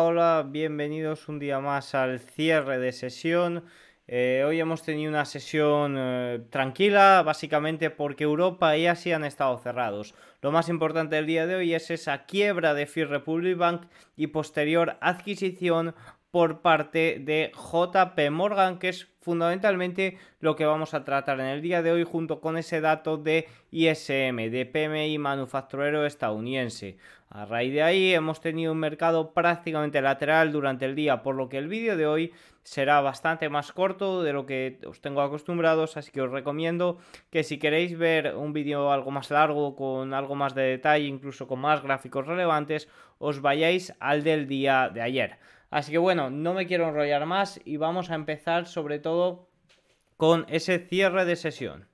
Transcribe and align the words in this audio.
Hola, 0.00 0.44
bienvenidos 0.48 1.28
un 1.28 1.38
día 1.38 1.60
más 1.60 1.94
al 1.94 2.18
cierre 2.18 2.78
de 2.78 2.90
sesión. 2.90 3.64
Eh, 4.08 4.42
hoy 4.44 4.58
hemos 4.58 4.82
tenido 4.82 5.08
una 5.08 5.24
sesión 5.24 5.94
eh, 5.96 6.40
tranquila, 6.50 7.22
básicamente 7.24 7.90
porque 7.90 8.24
Europa 8.24 8.76
y 8.76 8.86
Asia 8.86 9.16
han 9.16 9.24
estado 9.24 9.56
cerrados. 9.58 10.14
Lo 10.42 10.50
más 10.50 10.68
importante 10.68 11.16
del 11.16 11.26
día 11.26 11.46
de 11.46 11.54
hoy 11.54 11.74
es 11.74 11.90
esa 11.90 12.24
quiebra 12.26 12.74
de 12.74 12.86
First 12.86 13.12
Republic 13.12 13.56
Bank 13.56 13.86
y 14.16 14.26
posterior 14.26 14.96
adquisición 15.00 15.94
por 16.30 16.60
parte 16.60 17.18
de 17.20 17.52
JP 17.54 18.30
Morgan, 18.32 18.80
que 18.80 18.88
es 18.88 19.06
fundamentalmente 19.24 20.18
lo 20.40 20.54
que 20.54 20.66
vamos 20.66 20.92
a 20.92 21.04
tratar 21.04 21.40
en 21.40 21.46
el 21.46 21.62
día 21.62 21.82
de 21.82 21.90
hoy 21.90 22.04
junto 22.04 22.40
con 22.40 22.58
ese 22.58 22.82
dato 22.82 23.16
de 23.16 23.48
ISM, 23.70 24.50
de 24.50 24.66
PMI 24.70 25.18
manufacturero 25.18 26.04
estadounidense. 26.04 26.98
A 27.30 27.46
raíz 27.46 27.72
de 27.72 27.82
ahí 27.82 28.14
hemos 28.14 28.40
tenido 28.40 28.72
un 28.72 28.78
mercado 28.78 29.32
prácticamente 29.32 30.00
lateral 30.02 30.52
durante 30.52 30.84
el 30.84 30.94
día, 30.94 31.22
por 31.22 31.34
lo 31.34 31.48
que 31.48 31.58
el 31.58 31.68
vídeo 31.68 31.96
de 31.96 32.06
hoy 32.06 32.32
será 32.62 33.00
bastante 33.00 33.48
más 33.48 33.72
corto 33.72 34.22
de 34.22 34.32
lo 34.32 34.46
que 34.46 34.78
os 34.86 35.00
tengo 35.00 35.20
acostumbrados, 35.20 35.96
así 35.96 36.12
que 36.12 36.20
os 36.20 36.30
recomiendo 36.30 36.98
que 37.30 37.42
si 37.42 37.58
queréis 37.58 37.98
ver 37.98 38.36
un 38.36 38.52
vídeo 38.52 38.92
algo 38.92 39.10
más 39.10 39.30
largo, 39.30 39.74
con 39.74 40.14
algo 40.14 40.34
más 40.34 40.54
de 40.54 40.62
detalle, 40.62 41.06
incluso 41.06 41.48
con 41.48 41.60
más 41.60 41.82
gráficos 41.82 42.26
relevantes, 42.26 42.88
os 43.18 43.40
vayáis 43.40 43.94
al 44.00 44.22
del 44.22 44.46
día 44.46 44.90
de 44.92 45.02
ayer. 45.02 45.38
Así 45.74 45.90
que 45.90 45.98
bueno, 45.98 46.30
no 46.30 46.54
me 46.54 46.68
quiero 46.68 46.88
enrollar 46.88 47.26
más 47.26 47.60
y 47.64 47.78
vamos 47.78 48.08
a 48.08 48.14
empezar 48.14 48.68
sobre 48.68 49.00
todo 49.00 49.48
con 50.16 50.46
ese 50.48 50.78
cierre 50.78 51.24
de 51.24 51.34
sesión. 51.34 51.88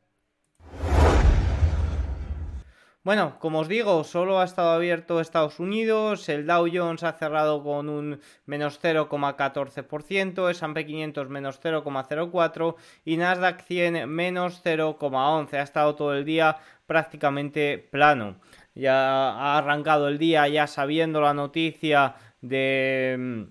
Bueno, 3.03 3.39
como 3.39 3.61
os 3.61 3.69
digo, 3.69 4.05
solo 4.05 4.39
ha 4.39 4.45
estado 4.45 4.73
abierto 4.73 5.19
Estados 5.19 5.61
Unidos, 5.61 6.29
el 6.29 6.47
Dow 6.47 6.69
Jones 6.71 7.03
ha 7.05 7.15
cerrado 7.15 7.65
con 7.65 7.89
un 7.89 8.21
menos 8.45 8.79
0,14%, 8.83 10.51
S&P 10.51 10.85
500 10.85 11.29
menos 11.31 11.59
0,04% 11.63 12.77
y 13.07 13.17
Nasdaq 13.17 13.63
100 13.63 14.07
menos 14.11 14.63
0,11%. 14.63 15.55
Ha 15.55 15.63
estado 15.63 15.95
todo 15.95 16.15
el 16.15 16.27
día 16.27 16.59
prácticamente 16.85 17.79
plano. 17.79 18.43
Ya 18.75 19.31
ha 19.31 19.57
arrancado 19.57 20.09
el 20.09 20.19
día 20.19 20.47
ya 20.49 20.67
sabiendo 20.67 21.23
la 21.23 21.33
noticia 21.33 22.17
de 22.43 23.49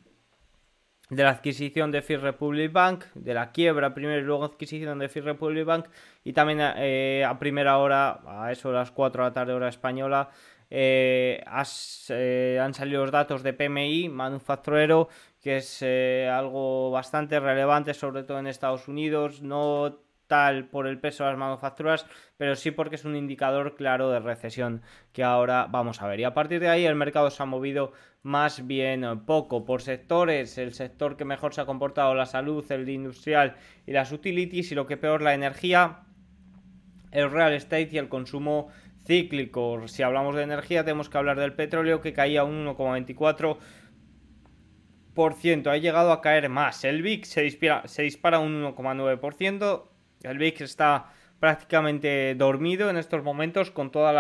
de 1.10 1.24
la 1.24 1.32
adquisición 1.32 1.92
de 1.92 2.02
First 2.02 2.24
Republic 2.24 2.72
Bank, 2.72 3.06
de 3.16 3.34
la 3.34 3.52
quiebra 3.52 3.94
primero 3.94 4.20
y 4.20 4.24
luego 4.24 4.46
adquisición 4.46 5.00
de 5.00 5.08
Republic 5.08 5.66
Bank 5.66 5.86
y 6.24 6.34
también 6.34 6.60
eh, 6.62 7.26
a 7.28 7.38
primera 7.40 7.78
hora, 7.78 8.22
a 8.26 8.52
eso 8.52 8.72
las 8.72 8.92
4 8.92 9.24
de 9.24 9.30
la 9.30 9.34
tarde 9.34 9.54
hora 9.54 9.70
española, 9.70 10.30
eh, 10.70 11.44
eh, 12.10 12.60
han 12.62 12.74
salido 12.76 13.02
los 13.02 13.12
datos 13.12 13.42
de 13.42 13.54
PMI 13.54 14.10
manufacturero, 14.10 15.10
que 15.42 15.58
es 15.58 15.82
algo 15.82 16.92
bastante 16.92 17.40
relevante, 17.40 17.94
sobre 17.96 18.24
todo 18.24 18.38
en 18.40 18.48
Estados 18.48 18.88
Unidos, 18.88 19.42
no 19.42 20.09
tal 20.30 20.70
por 20.70 20.88
el 20.88 21.00
peso 21.00 21.26
de 21.26 21.32
las 21.32 21.40
manufacturas, 21.40 22.06
pero 22.38 22.56
sí 22.56 22.72
porque 22.72 22.96
es 22.96 23.04
un 23.04 23.18
indicador 23.18 23.76
claro 23.76 24.10
de 24.12 24.20
recesión 24.20 24.82
que 25.12 25.24
ahora 25.24 25.68
vamos 25.70 26.02
a 26.02 26.08
ver. 26.08 26.22
Y 26.22 26.24
a 26.24 26.34
partir 26.34 26.62
de 26.62 26.70
ahí 26.70 26.86
el 26.86 26.96
mercado 26.96 27.30
se 27.32 27.44
ha 27.44 27.46
movido 27.46 27.92
más 28.22 28.68
bien 28.68 29.26
poco 29.26 29.66
por 29.66 29.82
sectores, 29.82 30.58
el 30.58 30.74
sector 30.74 31.18
que 31.18 31.26
mejor 31.26 31.54
se 31.54 31.62
ha 31.62 31.66
comportado 31.66 32.14
la 32.16 32.26
salud, 32.26 32.64
el 32.72 32.88
industrial 32.88 33.58
y 33.86 33.92
las 33.92 34.12
utilities 34.12 34.72
y 34.72 34.76
lo 34.76 34.86
que 34.86 34.98
peor 34.98 35.22
la 35.22 35.34
energía, 35.34 36.02
el 37.12 37.32
real 37.32 37.54
estate 37.54 37.90
y 37.92 37.98
el 37.98 38.08
consumo 38.08 38.70
cíclico. 39.06 39.88
Si 39.88 40.04
hablamos 40.04 40.36
de 40.36 40.44
energía 40.44 40.84
tenemos 40.84 41.10
que 41.10 41.18
hablar 41.18 41.40
del 41.40 41.54
petróleo 41.54 42.02
que 42.02 42.14
caía 42.14 42.44
un 42.44 42.68
1,24%. 42.68 43.58
Ha 45.68 45.78
llegado 45.78 46.12
a 46.12 46.22
caer 46.22 46.50
más. 46.50 46.84
El 46.84 47.02
VIX 47.02 47.28
se 47.28 47.42
dispara, 47.42 47.88
se 47.88 48.04
dispara 48.04 48.38
un 48.40 48.64
1,9%. 48.64 49.89
El 50.24 50.38
VIX 50.38 50.62
está 50.62 51.12
prácticamente 51.40 52.36
dormido 52.36 52.90
en 52.90 52.98
estos 52.98 53.24
momentos 53.24 53.72
con 53.72 53.92
toda 53.92 54.12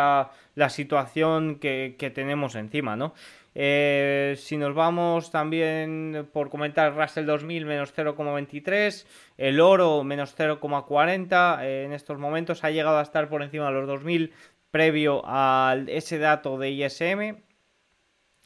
la, 0.55 0.69
situación 0.69 1.59
que, 1.59 2.11
tenemos 2.13 2.55
encima, 2.55 2.95
¿no? 2.95 3.13
Eh, 3.55 4.35
si 4.37 4.57
nos 4.57 4.73
vamos 4.73 5.31
también 5.31 6.29
por 6.31 6.49
comentar 6.49 6.95
Russell 6.95 7.25
2000 7.25 7.65
menos 7.65 7.93
0,23, 7.93 9.05
el 9.37 9.59
oro 9.59 10.03
menos 10.03 10.37
0,40 10.37 11.63
eh, 11.63 11.83
en 11.83 11.93
estos 11.93 12.17
momentos 12.19 12.63
ha 12.63 12.69
llegado 12.69 12.99
a 12.99 13.01
estar 13.01 13.27
por 13.27 13.41
encima 13.41 13.65
de 13.65 13.73
los 13.73 13.87
2000 13.87 14.31
previo 14.71 15.23
a 15.25 15.75
ese 15.87 16.19
dato 16.19 16.57
de 16.57 16.69
ISM. 16.69 17.41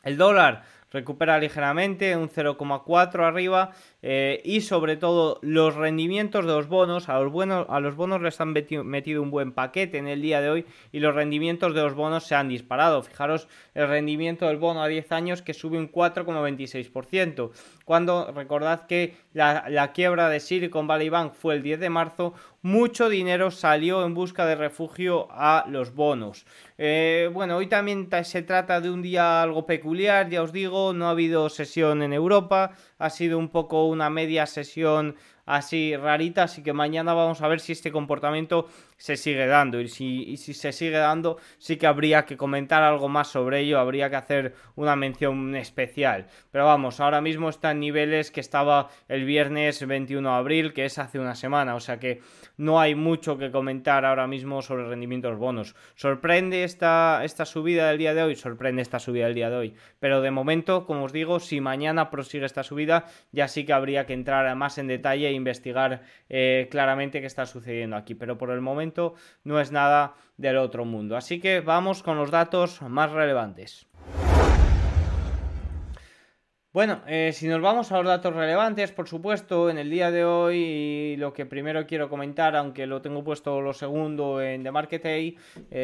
El 0.03 0.17
dólar 0.17 0.63
recupera 0.91 1.37
ligeramente, 1.37 2.15
un 2.15 2.29
0,4 2.29 3.27
arriba 3.27 3.71
eh, 4.05 4.41
y 4.43 4.59
sobre 4.59 4.97
todo 4.97 5.39
los 5.41 5.75
rendimientos 5.75 6.45
de 6.45 6.51
los 6.51 6.67
bonos, 6.67 7.07
a 7.07 7.17
los, 7.19 7.31
buenos, 7.31 7.65
a 7.69 7.79
los 7.79 7.95
bonos 7.95 8.21
les 8.21 8.39
han 8.41 8.51
metido 8.51 9.21
un 9.21 9.31
buen 9.31 9.53
paquete 9.53 9.97
en 9.97 10.09
el 10.09 10.21
día 10.21 10.41
de 10.41 10.49
hoy 10.49 10.65
y 10.91 10.99
los 10.99 11.15
rendimientos 11.15 11.73
de 11.73 11.81
los 11.81 11.93
bonos 11.93 12.25
se 12.25 12.35
han 12.35 12.49
disparado. 12.49 13.01
Fijaros 13.01 13.47
el 13.73 13.87
rendimiento 13.87 14.47
del 14.47 14.57
bono 14.57 14.83
a 14.83 14.89
10 14.89 15.09
años 15.13 15.41
que 15.41 15.53
sube 15.53 15.77
un 15.77 15.89
4,26%. 15.89 17.51
Cuando 17.85 18.31
recordad 18.31 18.87
que 18.87 19.15
la, 19.33 19.91
quiebra 19.93 20.27
de 20.27 20.41
Silicon 20.41 20.85
Valley 20.85 21.09
Bank 21.09 21.33
fue 21.33 21.55
el 21.55 21.63
10 21.63 21.79
de 21.79 21.89
marzo, 21.89 22.33
mucho 22.61 23.09
dinero 23.09 23.51
salió 23.51 24.05
en 24.05 24.13
busca 24.13 24.45
de 24.45 24.55
refugio 24.55 25.27
a 25.31 25.65
los 25.67 25.93
bonos. 25.93 26.45
Eh, 26.77 27.29
bueno, 27.33 27.57
hoy 27.57 27.67
también 27.67 28.09
se 28.23 28.41
trata 28.41 28.79
de 28.79 28.89
un 28.89 29.01
día 29.01 29.41
algo 29.41 29.65
peculiar, 29.65 30.29
ya 30.29 30.41
os 30.41 30.53
digo, 30.53 30.93
no 30.93 31.07
ha 31.07 31.11
habido 31.11 31.49
sesión 31.49 32.01
en 32.01 32.13
Europa, 32.13 32.71
ha 33.03 33.09
sido 33.09 33.37
un 33.37 33.49
poco 33.49 33.85
una 33.85 34.09
media 34.09 34.45
sesión 34.45 35.15
así 35.45 35.93
rarita, 35.97 36.43
así 36.43 36.63
que 36.63 36.71
mañana 36.71 37.13
vamos 37.13 37.41
a 37.41 37.49
ver 37.49 37.59
si 37.59 37.73
este 37.73 37.91
comportamiento 37.91 38.69
se 38.97 39.17
sigue 39.17 39.47
dando 39.47 39.79
y 39.79 39.87
si, 39.87 40.37
si, 40.37 40.53
se 40.53 40.71
sigue 40.71 40.97
dando 40.97 41.37
sí 41.57 41.77
que 41.77 41.87
habría 41.87 42.25
que 42.25 42.37
comentar 42.37 42.83
algo 42.83 43.09
más 43.09 43.27
sobre 43.27 43.61
ello, 43.61 43.79
habría 43.79 44.09
que 44.09 44.15
hacer 44.15 44.55
una 44.75 44.95
mención 44.95 45.55
especial. 45.55 46.27
Pero 46.51 46.65
vamos, 46.65 46.99
ahora 46.99 47.21
mismo 47.21 47.49
está 47.49 47.71
en 47.71 47.79
niveles 47.79 48.31
que 48.31 48.39
estaba 48.39 48.89
el 49.07 49.25
viernes 49.25 49.85
21 49.85 50.29
de 50.29 50.35
abril, 50.35 50.73
que 50.73 50.85
es 50.85 50.97
hace 50.99 51.19
una 51.19 51.35
semana, 51.35 51.75
o 51.75 51.79
sea 51.79 51.99
que 51.99 52.21
no 52.57 52.79
hay 52.79 52.95
mucho 52.95 53.37
que 53.37 53.51
comentar 53.51 54.05
ahora 54.05 54.27
mismo 54.27 54.61
sobre 54.61 54.83
el 54.83 54.89
rendimiento 54.89 55.27
de 55.27 55.33
los 55.33 55.39
bonos. 55.39 55.75
¿Sorprende 55.95 56.63
esta, 56.63 57.21
esta 57.23 57.45
subida 57.45 57.87
del 57.87 57.97
día 57.97 58.13
de 58.13 58.23
hoy? 58.23 58.35
Sorprende 58.35 58.81
esta 58.81 58.99
subida 58.99 59.25
del 59.25 59.35
día 59.35 59.49
de 59.49 59.55
hoy. 59.55 59.75
Pero 59.99 60.21
de 60.21 60.31
momento, 60.31 60.85
como 60.85 61.05
os 61.05 61.13
digo, 61.13 61.39
si 61.39 61.61
mañana 61.61 62.09
prosigue 62.09 62.45
esta 62.45 62.63
subida, 62.63 63.05
ya 63.31 63.47
sí 63.47 63.65
que 63.65 63.73
habría 63.73 64.05
que 64.05 64.13
entrar 64.13 64.53
más 64.55 64.77
en 64.77 64.87
detalle 64.87 65.27
e 65.27 65.33
investigar 65.33 66.03
eh, 66.29 66.67
claramente 66.69 67.21
qué 67.21 67.27
está 67.27 67.45
sucediendo 67.45 67.95
aquí. 67.95 68.15
Pero 68.15 68.37
por 68.37 68.51
el 68.51 68.61
momento 68.61 68.82
no 69.43 69.59
es 69.59 69.71
nada 69.71 70.15
del 70.37 70.57
otro 70.57 70.85
mundo. 70.85 71.15
Así 71.15 71.39
que 71.39 71.61
vamos 71.61 72.03
con 72.03 72.17
los 72.17 72.31
datos 72.31 72.81
más 72.81 73.11
relevantes. 73.11 73.87
Bueno, 76.73 77.01
eh, 77.05 77.33
si 77.33 77.47
nos 77.47 77.61
vamos 77.61 77.91
a 77.91 77.97
los 77.97 78.07
datos 78.07 78.33
relevantes, 78.33 78.91
por 78.91 79.07
supuesto, 79.07 79.69
en 79.69 79.77
el 79.77 79.91
día 79.91 80.09
de 80.09 80.25
hoy 80.25 81.15
lo 81.17 81.31
que 81.31 81.45
primero 81.45 81.85
quiero 81.85 82.09
comentar, 82.09 82.55
aunque 82.55 82.87
lo 82.87 82.99
tengo 82.99 83.23
puesto 83.23 83.61
lo 83.61 83.73
segundo 83.73 84.41
en 84.41 84.63
The 84.63 84.71
Market 84.71 85.05
eh, 85.05 85.35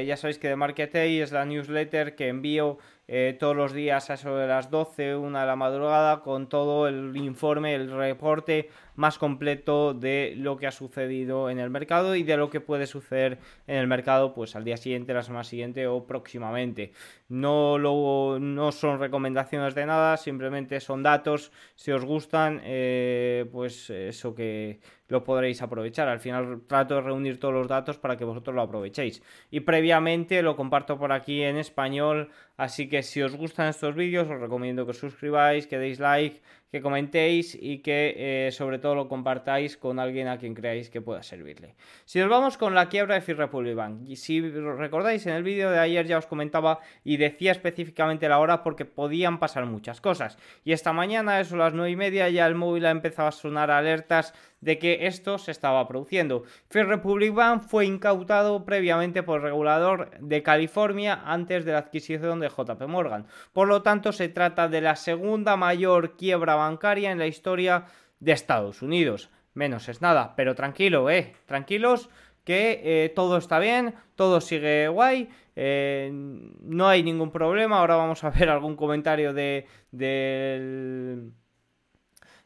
ya 0.07 0.17
sabéis 0.17 0.39
que 0.39 0.47
The 0.47 0.55
Market 0.55 0.95
es 0.95 1.31
la 1.31 1.45
newsletter 1.45 2.15
que 2.15 2.29
envío 2.29 2.79
eh, 3.11 3.35
todos 3.39 3.55
los 3.55 3.73
días 3.73 4.11
a 4.11 4.13
eso 4.13 4.35
de 4.35 4.45
las 4.45 4.69
12, 4.69 5.15
una 5.15 5.41
de 5.41 5.47
la 5.47 5.55
madrugada, 5.55 6.21
con 6.21 6.47
todo 6.47 6.87
el 6.87 7.17
informe, 7.17 7.73
el 7.73 7.89
reporte 7.89 8.69
más 8.95 9.17
completo 9.17 9.95
de 9.95 10.35
lo 10.37 10.57
que 10.57 10.67
ha 10.67 10.71
sucedido 10.71 11.49
en 11.49 11.57
el 11.57 11.71
mercado 11.71 12.15
y 12.15 12.21
de 12.21 12.37
lo 12.37 12.51
que 12.51 12.61
puede 12.61 12.85
suceder 12.85 13.39
en 13.65 13.77
el 13.77 13.87
mercado 13.87 14.35
pues 14.35 14.55
al 14.55 14.63
día 14.63 14.77
siguiente, 14.77 15.15
la 15.15 15.23
semana 15.23 15.43
siguiente 15.43 15.87
o 15.87 16.05
próximamente. 16.05 16.91
No, 17.29 17.79
lo, 17.79 18.37
no 18.39 18.71
son 18.71 18.99
recomendaciones 18.99 19.73
de 19.73 19.87
nada, 19.87 20.15
simplemente 20.15 20.79
son 20.79 21.01
datos. 21.01 21.51
Si 21.73 21.91
os 21.91 22.05
gustan, 22.05 22.61
eh, 22.63 23.49
pues 23.51 23.89
eso 23.89 24.35
que 24.35 24.81
lo 25.09 25.23
podréis 25.23 25.61
aprovechar. 25.61 26.07
Al 26.07 26.19
final 26.19 26.61
trato 26.67 26.95
de 26.95 27.01
reunir 27.01 27.39
todos 27.39 27.53
los 27.53 27.67
datos 27.67 27.97
para 27.97 28.15
que 28.15 28.23
vosotros 28.23 28.55
lo 28.55 28.61
aprovechéis. 28.61 29.21
Y 29.51 29.59
previamente 29.59 30.41
lo 30.41 30.55
comparto 30.55 30.97
por 30.97 31.11
aquí 31.11 31.43
en 31.43 31.57
español, 31.57 32.29
así 32.55 32.87
que 32.87 33.03
si 33.03 33.21
os 33.21 33.35
gustan 33.35 33.67
estos 33.67 33.95
vídeos 33.95 34.29
os 34.29 34.39
recomiendo 34.39 34.85
que 34.85 34.91
os 34.91 34.97
suscribáis, 34.97 35.67
que 35.67 35.77
deis 35.77 35.99
like 35.99 36.41
que 36.71 36.81
comentéis 36.81 37.57
y 37.59 37.79
que 37.79 38.47
eh, 38.47 38.51
sobre 38.51 38.79
todo 38.79 38.95
lo 38.95 39.07
compartáis 39.07 39.77
con 39.77 39.99
alguien 39.99 40.27
a 40.27 40.37
quien 40.37 40.53
creáis 40.53 40.89
que 40.89 41.01
pueda 41.01 41.23
servirle. 41.23 41.75
Si 42.05 42.19
nos 42.19 42.29
vamos 42.29 42.57
con 42.57 42.75
la 42.75 42.89
quiebra 42.89 43.15
de 43.15 43.21
First 43.21 43.39
Republic 43.39 43.75
Bank, 43.75 44.01
y 44.05 44.15
si 44.15 44.41
recordáis 44.41 45.25
en 45.25 45.33
el 45.33 45.43
vídeo 45.43 45.71
de 45.71 45.79
ayer 45.79 46.05
ya 46.05 46.17
os 46.17 46.27
comentaba 46.27 46.79
y 47.03 47.17
decía 47.17 47.51
específicamente 47.51 48.29
la 48.29 48.39
hora 48.39 48.63
porque 48.63 48.85
podían 48.85 49.39
pasar 49.39 49.65
muchas 49.65 50.01
cosas. 50.01 50.37
Y 50.63 50.73
esta 50.73 50.93
mañana, 50.93 51.39
eso 51.39 51.55
a 51.55 51.59
las 51.59 51.73
9 51.73 51.91
y 51.91 51.95
media, 51.95 52.29
ya 52.29 52.45
el 52.45 52.55
móvil 52.55 52.85
ha 52.85 52.91
empezado 52.91 53.27
a 53.27 53.31
sonar 53.31 53.71
alertas 53.71 54.33
de 54.61 54.77
que 54.77 55.07
esto 55.07 55.37
se 55.37 55.51
estaba 55.51 55.87
produciendo. 55.87 56.43
First 56.69 56.89
Republic 56.89 57.33
Bank 57.33 57.63
fue 57.63 57.85
incautado 57.85 58.65
previamente 58.65 59.23
por 59.23 59.37
el 59.37 59.43
regulador 59.43 60.11
de 60.19 60.43
California 60.43 61.21
antes 61.25 61.65
de 61.65 61.71
la 61.71 61.79
adquisición 61.79 62.39
de 62.39 62.49
JP 62.49 62.81
Morgan. 62.87 63.25
Por 63.53 63.67
lo 63.67 63.81
tanto, 63.81 64.11
se 64.11 64.29
trata 64.29 64.67
de 64.67 64.81
la 64.81 64.95
segunda 64.95 65.55
mayor 65.55 66.17
quiebra 66.17 66.55
bancaria 66.59 67.11
en 67.11 67.19
la 67.19 67.27
historia 67.27 67.85
de 68.19 68.31
Estados 68.31 68.81
Unidos. 68.81 69.29
Menos 69.53 69.89
es 69.89 70.01
nada, 70.01 70.35
pero 70.35 70.55
tranquilo, 70.55 71.09
eh, 71.09 71.33
tranquilos 71.45 72.09
que 72.43 72.81
eh, 72.83 73.09
todo 73.09 73.37
está 73.37 73.59
bien, 73.59 73.93
todo 74.15 74.41
sigue 74.41 74.87
guay, 74.87 75.29
eh, 75.55 76.09
no 76.11 76.87
hay 76.87 77.03
ningún 77.03 77.31
problema. 77.31 77.79
Ahora 77.79 77.95
vamos 77.95 78.23
a 78.23 78.29
ver 78.37 78.49
algún 78.49 78.75
comentario 78.75 79.33
de, 79.33 79.67
del, 79.91 81.31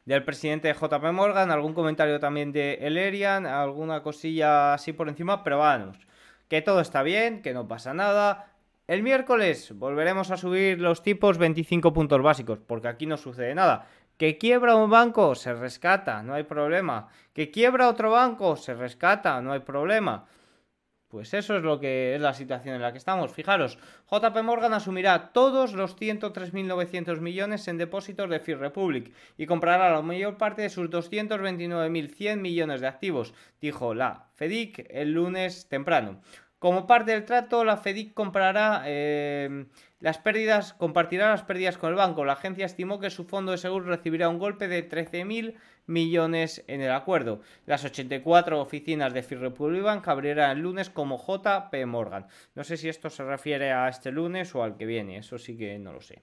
del 0.06 0.24
presidente 0.24 0.68
de 0.68 0.74
JP 0.74 1.12
Morgan, 1.14 1.52
algún 1.52 1.74
comentario 1.74 2.20
también 2.20 2.52
de 2.52 2.80
Elerian, 2.82 3.46
alguna 3.46 4.02
cosilla 4.02 4.74
así 4.74 4.94
por 4.94 5.10
encima, 5.10 5.44
pero 5.44 5.60
vamos, 5.60 5.98
que 6.50 6.62
todo 6.62 6.82
está 6.82 7.04
bien, 7.04 7.42
que 7.42 7.54
no 7.54 7.68
pasa 7.68 7.94
nada. 7.94 8.50
El 8.86 9.02
miércoles 9.02 9.72
volveremos 9.78 10.30
a 10.32 10.36
subir 10.38 10.82
los 10.82 11.02
tipos 11.02 11.38
25 11.38 11.94
puntos 11.94 12.22
básicos, 12.22 12.60
porque 12.60 12.90
aquí 12.90 13.06
no 13.06 13.16
sucede 13.16 13.56
nada. 13.56 13.88
Que 14.18 14.38
quiebra 14.38 14.76
un 14.76 14.90
banco, 14.90 15.36
se 15.36 15.54
rescata, 15.54 16.22
no 16.24 16.34
hay 16.34 16.44
problema. 16.44 17.08
Que 17.34 17.50
quiebra 17.52 17.90
otro 17.90 18.12
banco, 18.12 18.56
se 18.56 18.74
rescata, 18.74 19.42
no 19.42 19.52
hay 19.52 19.62
problema. 19.62 20.26
Pues 21.14 21.32
eso 21.36 21.56
es 21.56 21.64
lo 21.64 21.80
que 21.80 22.16
es 22.16 22.22
la 22.22 22.34
situación 22.34 22.74
en 22.74 22.82
la 22.82 22.92
que 22.92 22.98
estamos. 22.98 23.32
Fijaros, 23.32 23.78
JP 24.10 24.36
Morgan 24.42 24.74
asumirá 24.74 25.32
todos 25.32 25.74
los 25.74 25.96
103.900 25.96 27.20
millones 27.20 27.68
en 27.68 27.78
depósitos 27.78 28.32
de 28.32 28.40
First 28.40 28.62
Republic 28.62 29.14
y 29.38 29.46
comprará 29.46 29.92
la 29.92 30.02
mayor 30.02 30.38
parte 30.38 30.64
de 30.64 30.72
sus 30.72 30.90
229.100 30.90 32.38
millones 32.38 32.82
de 32.82 32.88
activos, 32.88 33.36
dijo 33.62 33.94
la 33.94 34.26
FEDIC 34.34 34.88
el 34.90 35.12
lunes 35.12 35.68
temprano. 35.70 36.20
Como 36.64 36.88
parte 36.88 37.12
del 37.12 37.26
trato, 37.26 37.66
la 37.66 37.76
FEDIC 37.76 38.14
comprará 38.14 38.84
eh, 38.86 39.66
las 40.00 40.18
pérdidas, 40.18 40.72
compartirá 40.72 41.30
las 41.30 41.44
pérdidas 41.44 41.78
con 41.78 41.90
el 41.90 41.98
banco. 41.98 42.24
La 42.24 42.32
agencia 42.32 42.66
estimó 42.66 43.02
que 43.02 43.10
su 43.10 43.26
fondo 43.26 43.52
de 43.52 43.58
seguro 43.58 43.88
recibirá 43.88 44.30
un 44.30 44.40
golpe 44.40 44.70
de 44.70 44.90
13.000 44.90 45.56
millones 45.88 46.64
en 46.68 46.80
el 46.80 46.94
acuerdo. 46.94 47.42
Las 47.66 47.84
84 47.84 48.62
oficinas 48.62 49.14
de 49.14 49.24
First 49.24 49.42
Republic 49.44 49.84
Bank 49.84 50.08
abrirán 50.08 50.52
el 50.52 50.64
lunes 50.64 50.90
como 50.90 51.18
JP 51.18 51.86
Morgan. 51.86 52.28
No 52.56 52.64
sé 52.64 52.78
si 52.78 52.88
esto 52.88 53.10
se 53.10 53.26
refiere 53.26 53.74
a 53.74 53.90
este 53.90 54.14
lunes 54.14 54.56
o 54.56 54.64
al 54.64 54.78
que 54.78 54.86
viene, 54.86 55.18
eso 55.18 55.38
sí 55.38 55.58
que 55.58 55.78
no 55.80 55.92
lo 55.92 56.00
sé. 56.00 56.22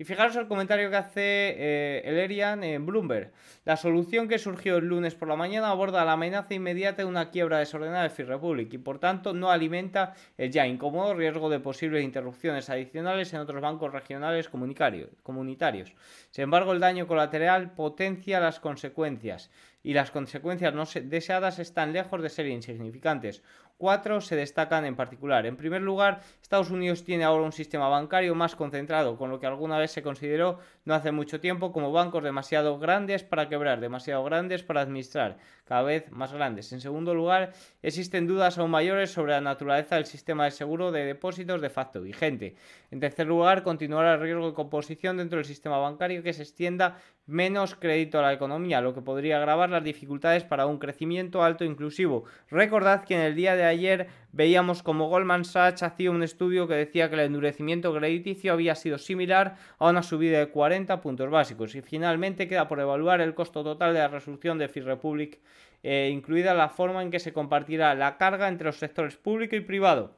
Y 0.00 0.04
fijaros 0.04 0.36
el 0.36 0.46
comentario 0.46 0.90
que 0.90 0.96
hace 0.96 1.20
eh, 1.22 2.02
Elerian 2.04 2.62
en 2.62 2.86
Bloomberg. 2.86 3.32
La 3.64 3.76
solución 3.76 4.28
que 4.28 4.38
surgió 4.38 4.76
el 4.76 4.86
lunes 4.86 5.16
por 5.16 5.26
la 5.26 5.34
mañana 5.34 5.70
aborda 5.70 6.04
la 6.04 6.12
amenaza 6.12 6.54
inmediata 6.54 7.02
de 7.02 7.08
una 7.08 7.30
quiebra 7.30 7.58
desordenada 7.58 8.04
de 8.04 8.10
Free 8.10 8.24
Republic 8.24 8.72
y 8.72 8.78
por 8.78 9.00
tanto 9.00 9.34
no 9.34 9.50
alimenta 9.50 10.14
el 10.36 10.52
ya 10.52 10.68
incómodo 10.68 11.14
riesgo 11.14 11.50
de 11.50 11.58
posibles 11.58 12.04
interrupciones 12.04 12.70
adicionales 12.70 13.32
en 13.34 13.40
otros 13.40 13.60
bancos 13.60 13.92
regionales 13.92 14.48
comunitarios. 14.48 15.92
Sin 16.30 16.44
embargo, 16.44 16.72
el 16.72 16.78
daño 16.78 17.08
colateral 17.08 17.72
potencia 17.72 18.38
las 18.38 18.60
consecuencias 18.60 19.50
y 19.82 19.94
las 19.94 20.10
consecuencias 20.10 20.74
no 20.74 20.84
deseadas 21.02 21.58
están 21.58 21.92
lejos 21.92 22.22
de 22.22 22.28
ser 22.28 22.46
insignificantes. 22.46 23.42
Cuatro 23.78 24.20
se 24.20 24.34
destacan 24.34 24.84
en 24.84 24.96
particular. 24.96 25.46
En 25.46 25.56
primer 25.56 25.82
lugar, 25.82 26.20
Estados 26.42 26.70
Unidos 26.70 27.04
tiene 27.04 27.22
ahora 27.22 27.44
un 27.44 27.52
sistema 27.52 27.88
bancario 27.88 28.34
más 28.34 28.56
concentrado, 28.56 29.16
con 29.16 29.30
lo 29.30 29.38
que 29.38 29.46
alguna 29.46 29.78
vez 29.78 29.92
se 29.92 30.02
consideró 30.02 30.58
no 30.88 30.94
hace 30.94 31.12
mucho 31.12 31.38
tiempo 31.38 31.70
como 31.70 31.92
bancos 31.92 32.24
demasiado 32.24 32.78
grandes 32.78 33.22
para 33.22 33.50
quebrar, 33.50 33.78
demasiado 33.78 34.24
grandes 34.24 34.62
para 34.62 34.80
administrar, 34.80 35.36
cada 35.66 35.82
vez 35.82 36.10
más 36.10 36.32
grandes. 36.32 36.72
En 36.72 36.80
segundo 36.80 37.14
lugar, 37.14 37.52
existen 37.82 38.26
dudas 38.26 38.56
aún 38.56 38.70
mayores 38.70 39.10
sobre 39.12 39.32
la 39.32 39.42
naturaleza 39.42 39.96
del 39.96 40.06
sistema 40.06 40.46
de 40.46 40.50
seguro 40.50 40.90
de 40.90 41.04
depósitos 41.04 41.60
de 41.60 41.68
facto 41.68 42.00
vigente. 42.00 42.56
En 42.90 43.00
tercer 43.00 43.26
lugar, 43.26 43.62
continuará 43.64 44.14
el 44.14 44.20
riesgo 44.20 44.46
de 44.46 44.54
composición 44.54 45.18
dentro 45.18 45.36
del 45.36 45.44
sistema 45.44 45.76
bancario 45.76 46.22
que 46.22 46.32
se 46.32 46.42
extienda 46.42 46.96
menos 47.26 47.74
crédito 47.74 48.18
a 48.18 48.22
la 48.22 48.32
economía, 48.32 48.80
lo 48.80 48.94
que 48.94 49.02
podría 49.02 49.36
agravar 49.36 49.68
las 49.68 49.84
dificultades 49.84 50.44
para 50.44 50.64
un 50.64 50.78
crecimiento 50.78 51.42
alto 51.42 51.62
inclusivo. 51.62 52.24
Recordad 52.50 53.04
que 53.04 53.14
en 53.14 53.20
el 53.20 53.34
día 53.34 53.54
de 53.54 53.64
ayer 53.64 54.08
veíamos 54.32 54.82
como 54.82 55.10
Goldman 55.10 55.44
Sachs 55.44 55.82
hacía 55.82 56.10
un 56.10 56.22
estudio 56.22 56.66
que 56.66 56.74
decía 56.74 57.10
que 57.10 57.16
el 57.16 57.20
endurecimiento 57.20 57.94
crediticio 57.94 58.54
había 58.54 58.74
sido 58.74 58.96
similar 58.96 59.56
a 59.78 59.90
una 59.90 60.02
subida 60.02 60.38
de 60.38 60.48
40 60.48 60.77
puntos 60.86 61.30
básicos. 61.30 61.74
Y 61.74 61.82
finalmente 61.82 62.48
queda 62.48 62.68
por 62.68 62.80
evaluar 62.80 63.20
el 63.20 63.34
costo 63.34 63.62
total 63.64 63.94
de 63.94 64.00
la 64.00 64.08
resolución 64.08 64.58
de 64.58 64.68
First 64.68 64.86
Republic, 64.86 65.40
eh, 65.82 66.10
incluida 66.12 66.54
la 66.54 66.68
forma 66.68 67.02
en 67.02 67.10
que 67.10 67.20
se 67.20 67.32
compartirá 67.32 67.94
la 67.94 68.16
carga 68.16 68.48
entre 68.48 68.66
los 68.66 68.78
sectores 68.78 69.16
público 69.16 69.56
y 69.56 69.60
privado. 69.60 70.16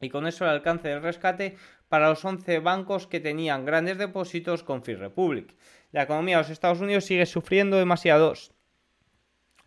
Y 0.00 0.10
con 0.10 0.26
eso 0.26 0.44
el 0.44 0.50
alcance 0.50 0.88
del 0.88 1.02
rescate 1.02 1.56
para 1.88 2.08
los 2.08 2.24
11 2.24 2.60
bancos 2.60 3.06
que 3.06 3.20
tenían 3.20 3.64
grandes 3.64 3.98
depósitos 3.98 4.62
con 4.62 4.82
First 4.82 5.00
Republic. 5.00 5.54
La 5.90 6.02
economía 6.02 6.36
de 6.36 6.42
los 6.42 6.50
Estados 6.50 6.80
Unidos 6.80 7.04
sigue 7.04 7.26
sufriendo 7.26 7.76
demasiados 7.78 8.52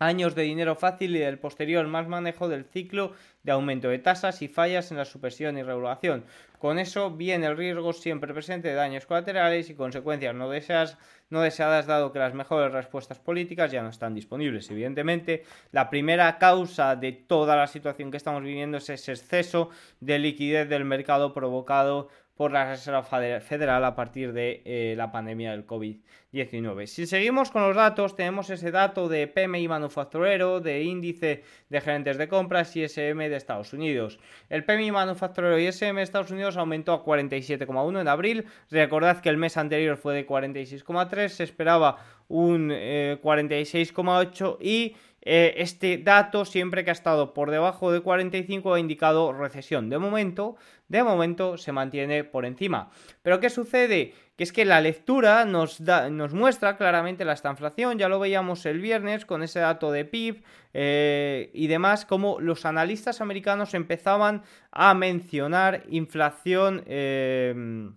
años 0.06 0.34
de 0.34 0.42
dinero 0.42 0.74
fácil 0.76 1.16
y 1.16 1.20
del 1.20 1.38
posterior 1.38 1.86
más 1.86 2.08
manejo 2.08 2.48
del 2.48 2.64
ciclo 2.64 3.12
de 3.42 3.52
aumento 3.52 3.88
de 3.88 3.98
tasas 3.98 4.42
y 4.42 4.48
fallas 4.48 4.90
en 4.90 4.96
la 4.96 5.04
supresión 5.04 5.58
y 5.58 5.62
regulación. 5.62 6.24
Con 6.58 6.78
eso 6.78 7.10
viene 7.10 7.46
el 7.46 7.56
riesgo 7.56 7.92
siempre 7.92 8.32
presente 8.32 8.68
de 8.68 8.74
daños 8.74 9.04
colaterales 9.06 9.68
y 9.68 9.74
consecuencias 9.74 10.32
no 10.34 10.48
deseadas, 10.48 10.96
no 11.28 11.40
deseadas 11.40 11.86
dado 11.86 12.12
que 12.12 12.20
las 12.20 12.34
mejores 12.34 12.72
respuestas 12.72 13.18
políticas 13.18 13.72
ya 13.72 13.82
no 13.82 13.88
están 13.88 14.14
disponibles. 14.14 14.70
Evidentemente, 14.70 15.42
la 15.72 15.90
primera 15.90 16.38
causa 16.38 16.94
de 16.94 17.10
toda 17.10 17.56
la 17.56 17.66
situación 17.66 18.12
que 18.12 18.16
estamos 18.16 18.44
viviendo 18.44 18.78
es 18.78 18.88
ese 18.90 19.10
exceso 19.10 19.70
de 19.98 20.20
liquidez 20.20 20.68
del 20.68 20.84
mercado 20.84 21.34
provocado 21.34 22.08
por 22.36 22.50
la 22.50 22.70
Reserva 22.70 23.02
Federal 23.02 23.84
a 23.84 23.94
partir 23.94 24.32
de 24.32 24.62
eh, 24.64 24.94
la 24.96 25.12
pandemia 25.12 25.50
del 25.50 25.66
COVID-19. 25.66 26.86
Si 26.86 27.06
seguimos 27.06 27.50
con 27.50 27.62
los 27.62 27.76
datos, 27.76 28.16
tenemos 28.16 28.48
ese 28.48 28.70
dato 28.70 29.08
de 29.08 29.26
PMI 29.28 29.68
manufacturero, 29.68 30.60
de 30.60 30.82
índice 30.82 31.44
de 31.68 31.80
gerentes 31.80 32.16
de 32.16 32.28
compras 32.28 32.74
y 32.74 32.82
SM 32.84 33.28
de 33.28 33.36
Estados 33.36 33.72
Unidos. 33.74 34.18
El 34.48 34.64
PMI 34.64 34.92
manufacturero 34.92 35.58
y 35.58 35.66
SM 35.66 35.98
de 35.98 36.02
Estados 36.02 36.30
Unidos 36.30 36.56
aumentó 36.56 36.94
a 36.94 37.04
47,1 37.04 38.00
en 38.00 38.08
abril. 38.08 38.46
Recordad 38.70 39.20
que 39.20 39.28
el 39.28 39.36
mes 39.36 39.56
anterior 39.56 39.98
fue 39.98 40.14
de 40.14 40.26
46,3, 40.26 41.28
se 41.28 41.44
esperaba 41.44 41.98
un 42.28 42.70
46,8 42.70 44.56
eh, 44.60 44.64
y 44.66 44.96
eh, 45.24 45.54
este 45.58 45.98
dato 45.98 46.44
siempre 46.44 46.84
que 46.84 46.90
ha 46.90 46.92
estado 46.92 47.32
por 47.32 47.52
debajo 47.52 47.92
de 47.92 48.00
45 48.00 48.74
ha 48.74 48.80
indicado 48.80 49.32
recesión. 49.32 49.88
De 49.88 49.98
momento, 49.98 50.56
de 50.88 51.04
momento 51.04 51.56
se 51.56 51.70
mantiene 51.70 52.24
por 52.24 52.44
encima. 52.44 52.90
Pero 53.22 53.38
¿qué 53.38 53.48
sucede? 53.48 54.14
Que 54.36 54.42
es 54.42 54.52
que 54.52 54.64
la 54.64 54.80
lectura 54.80 55.44
nos, 55.44 55.84
da, 55.84 56.10
nos 56.10 56.34
muestra 56.34 56.76
claramente 56.76 57.24
la 57.24 57.34
estanflación, 57.34 57.98
ya 57.98 58.08
lo 58.08 58.18
veíamos 58.18 58.66
el 58.66 58.80
viernes 58.80 59.24
con 59.24 59.44
ese 59.44 59.60
dato 59.60 59.92
de 59.92 60.04
PIB 60.04 60.42
eh, 60.74 61.50
y 61.54 61.68
demás, 61.68 62.04
como 62.04 62.40
los 62.40 62.66
analistas 62.66 63.20
americanos 63.20 63.74
empezaban 63.74 64.42
a 64.72 64.92
mencionar 64.94 65.84
inflación, 65.88 66.82
eh, 66.86 67.90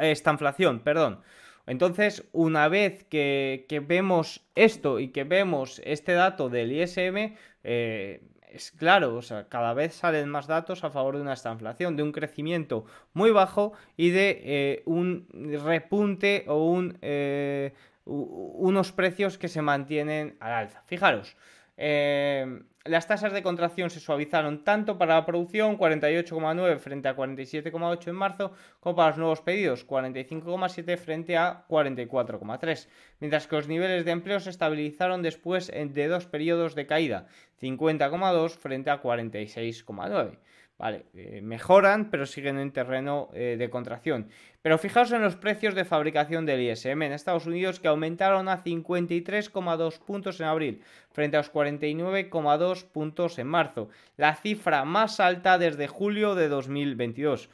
estanflación, 0.00 0.80
perdón. 0.80 1.22
Entonces, 1.70 2.28
una 2.32 2.66
vez 2.66 3.04
que, 3.04 3.84
vemos 3.86 4.44
esto 4.56 4.98
y 4.98 5.10
que 5.12 5.22
vemos 5.22 5.80
este 5.84 6.14
dato 6.14 6.48
del 6.48 6.72
ISM, 6.72 7.36
eh, 7.62 8.22
es 8.52 8.72
claro, 8.72 9.14
o 9.14 9.22
sea, 9.22 9.48
cada 9.48 9.72
vez 9.72 9.94
salen 9.94 10.28
más 10.28 10.48
datos 10.48 10.82
a 10.82 10.90
favor 10.90 11.14
de 11.14 11.22
una 11.22 11.34
estanflación, 11.34 11.94
de 11.94 12.02
un 12.02 12.10
crecimiento 12.10 12.86
muy 13.12 13.30
bajo 13.30 13.72
y 13.96 14.10
de 14.10 14.40
eh, 14.42 14.82
un 14.84 15.28
repunte 15.64 16.44
o 16.48 16.82
eh, 17.02 17.72
unos 18.04 18.90
precios 18.90 19.38
que 19.38 19.46
se 19.46 19.62
mantienen 19.62 20.36
al 20.40 20.52
alza. 20.52 20.82
Fijaros, 20.86 21.36
eh, 21.82 22.60
las 22.84 23.06
tasas 23.06 23.32
de 23.32 23.42
contracción 23.42 23.88
se 23.88 24.00
suavizaron 24.00 24.64
tanto 24.64 24.98
para 24.98 25.14
la 25.14 25.24
producción, 25.24 25.78
48,9 25.78 26.78
frente 26.78 27.08
a 27.08 27.16
47,8 27.16 28.08
en 28.08 28.14
marzo, 28.14 28.52
como 28.80 28.96
para 28.96 29.08
los 29.08 29.18
nuevos 29.18 29.40
pedidos, 29.40 29.86
45,7 29.86 30.98
frente 30.98 31.38
a 31.38 31.64
44,3, 31.68 32.88
mientras 33.20 33.46
que 33.46 33.56
los 33.56 33.66
niveles 33.66 34.04
de 34.04 34.10
empleo 34.10 34.40
se 34.40 34.50
estabilizaron 34.50 35.22
después 35.22 35.72
de 35.72 36.08
dos 36.08 36.26
periodos 36.26 36.74
de 36.74 36.86
caída, 36.86 37.28
50,2 37.62 38.50
frente 38.50 38.90
a 38.90 39.02
46,9. 39.02 40.38
Vale, 40.80 41.04
eh, 41.12 41.42
mejoran, 41.42 42.08
pero 42.08 42.24
siguen 42.24 42.58
en 42.58 42.72
terreno 42.72 43.28
eh, 43.34 43.56
de 43.58 43.68
contracción. 43.68 44.30
Pero 44.62 44.78
fijaos 44.78 45.12
en 45.12 45.20
los 45.20 45.36
precios 45.36 45.74
de 45.74 45.84
fabricación 45.84 46.46
del 46.46 46.62
ISM 46.62 47.02
en 47.02 47.12
Estados 47.12 47.44
Unidos 47.44 47.78
que 47.78 47.88
aumentaron 47.88 48.48
a 48.48 48.64
53,2 48.64 49.98
puntos 49.98 50.40
en 50.40 50.46
abril, 50.46 50.82
frente 51.10 51.36
a 51.36 51.40
los 51.40 51.52
49,2 51.52 52.84
puntos 52.84 53.38
en 53.38 53.46
marzo, 53.46 53.90
la 54.16 54.34
cifra 54.36 54.86
más 54.86 55.20
alta 55.20 55.58
desde 55.58 55.86
julio 55.86 56.34
de 56.34 56.48
2022. 56.48 57.50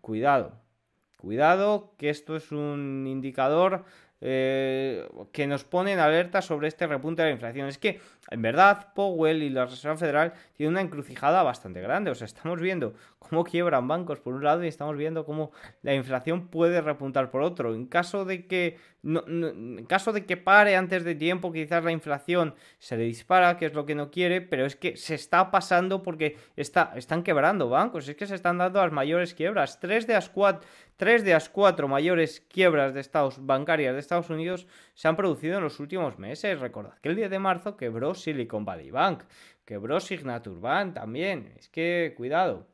Cuidado, 0.00 0.60
cuidado, 1.18 1.94
que 1.98 2.10
esto 2.10 2.34
es 2.34 2.50
un 2.50 3.06
indicador 3.06 3.84
eh, 4.20 5.06
que 5.32 5.46
nos 5.46 5.64
pone 5.64 5.92
en 5.92 5.98
alerta 5.98 6.40
sobre 6.40 6.68
este 6.68 6.86
repunte 6.86 7.22
de 7.22 7.28
la 7.28 7.34
inflación. 7.34 7.68
Es 7.68 7.78
que, 7.78 8.00
en 8.30 8.40
verdad, 8.40 8.94
Powell 8.94 9.42
y 9.42 9.50
la 9.50 9.66
Reserva 9.66 9.96
Federal 9.96 10.32
tienen 10.54 10.74
una 10.74 10.80
encrucijada 10.80 11.42
bastante 11.42 11.80
grande. 11.82 12.10
O 12.10 12.14
sea, 12.14 12.24
estamos 12.24 12.60
viendo 12.60 12.94
cómo 13.18 13.44
quiebran 13.44 13.88
bancos 13.88 14.20
por 14.20 14.34
un 14.34 14.44
lado 14.44 14.64
y 14.64 14.68
estamos 14.68 14.96
viendo 14.96 15.24
cómo 15.26 15.52
la 15.82 15.94
inflación 15.94 16.48
puede 16.48 16.80
repuntar 16.80 17.30
por 17.30 17.42
otro. 17.42 17.74
En 17.74 17.86
caso 17.86 18.24
de 18.24 18.46
que, 18.46 18.78
en 19.04 19.84
caso 19.86 20.12
de 20.12 20.24
que 20.24 20.36
pare 20.36 20.76
antes 20.76 21.04
de 21.04 21.14
tiempo, 21.14 21.52
quizás 21.52 21.84
la 21.84 21.92
inflación 21.92 22.54
se 22.78 22.96
le 22.96 23.04
dispara, 23.04 23.56
que 23.58 23.66
es 23.66 23.74
lo 23.74 23.84
que 23.84 23.94
no 23.94 24.10
quiere, 24.10 24.40
pero 24.40 24.64
es 24.64 24.76
que 24.76 24.96
se 24.96 25.14
está 25.14 25.50
pasando 25.50 26.02
porque 26.02 26.36
está, 26.56 26.92
están 26.96 27.22
quebrando 27.22 27.68
bancos. 27.68 28.08
Es 28.08 28.16
que 28.16 28.26
se 28.26 28.34
están 28.34 28.58
dando 28.58 28.80
las 28.80 28.92
mayores 28.92 29.34
quiebras. 29.34 29.78
Tres 29.78 30.06
de 30.06 30.14
las 30.14 30.30
Tres 30.96 31.24
de 31.24 31.32
las 31.32 31.50
cuatro 31.50 31.88
mayores 31.88 32.40
quiebras 32.48 32.94
de 32.94 33.00
estados 33.00 33.44
bancarias 33.44 33.92
de 33.92 34.00
Estados 34.00 34.30
Unidos 34.30 34.66
se 34.94 35.08
han 35.08 35.16
producido 35.16 35.58
en 35.58 35.64
los 35.64 35.78
últimos 35.78 36.18
meses. 36.18 36.58
Recordad 36.58 36.98
que 37.02 37.10
el 37.10 37.16
10 37.16 37.28
de 37.28 37.38
marzo 37.38 37.76
quebró 37.76 38.14
Silicon 38.14 38.64
Valley 38.64 38.90
Bank, 38.90 39.24
quebró 39.66 40.00
Signature 40.00 40.58
Bank 40.58 40.94
también. 40.94 41.52
Es 41.58 41.68
que, 41.68 42.14
cuidado. 42.16 42.66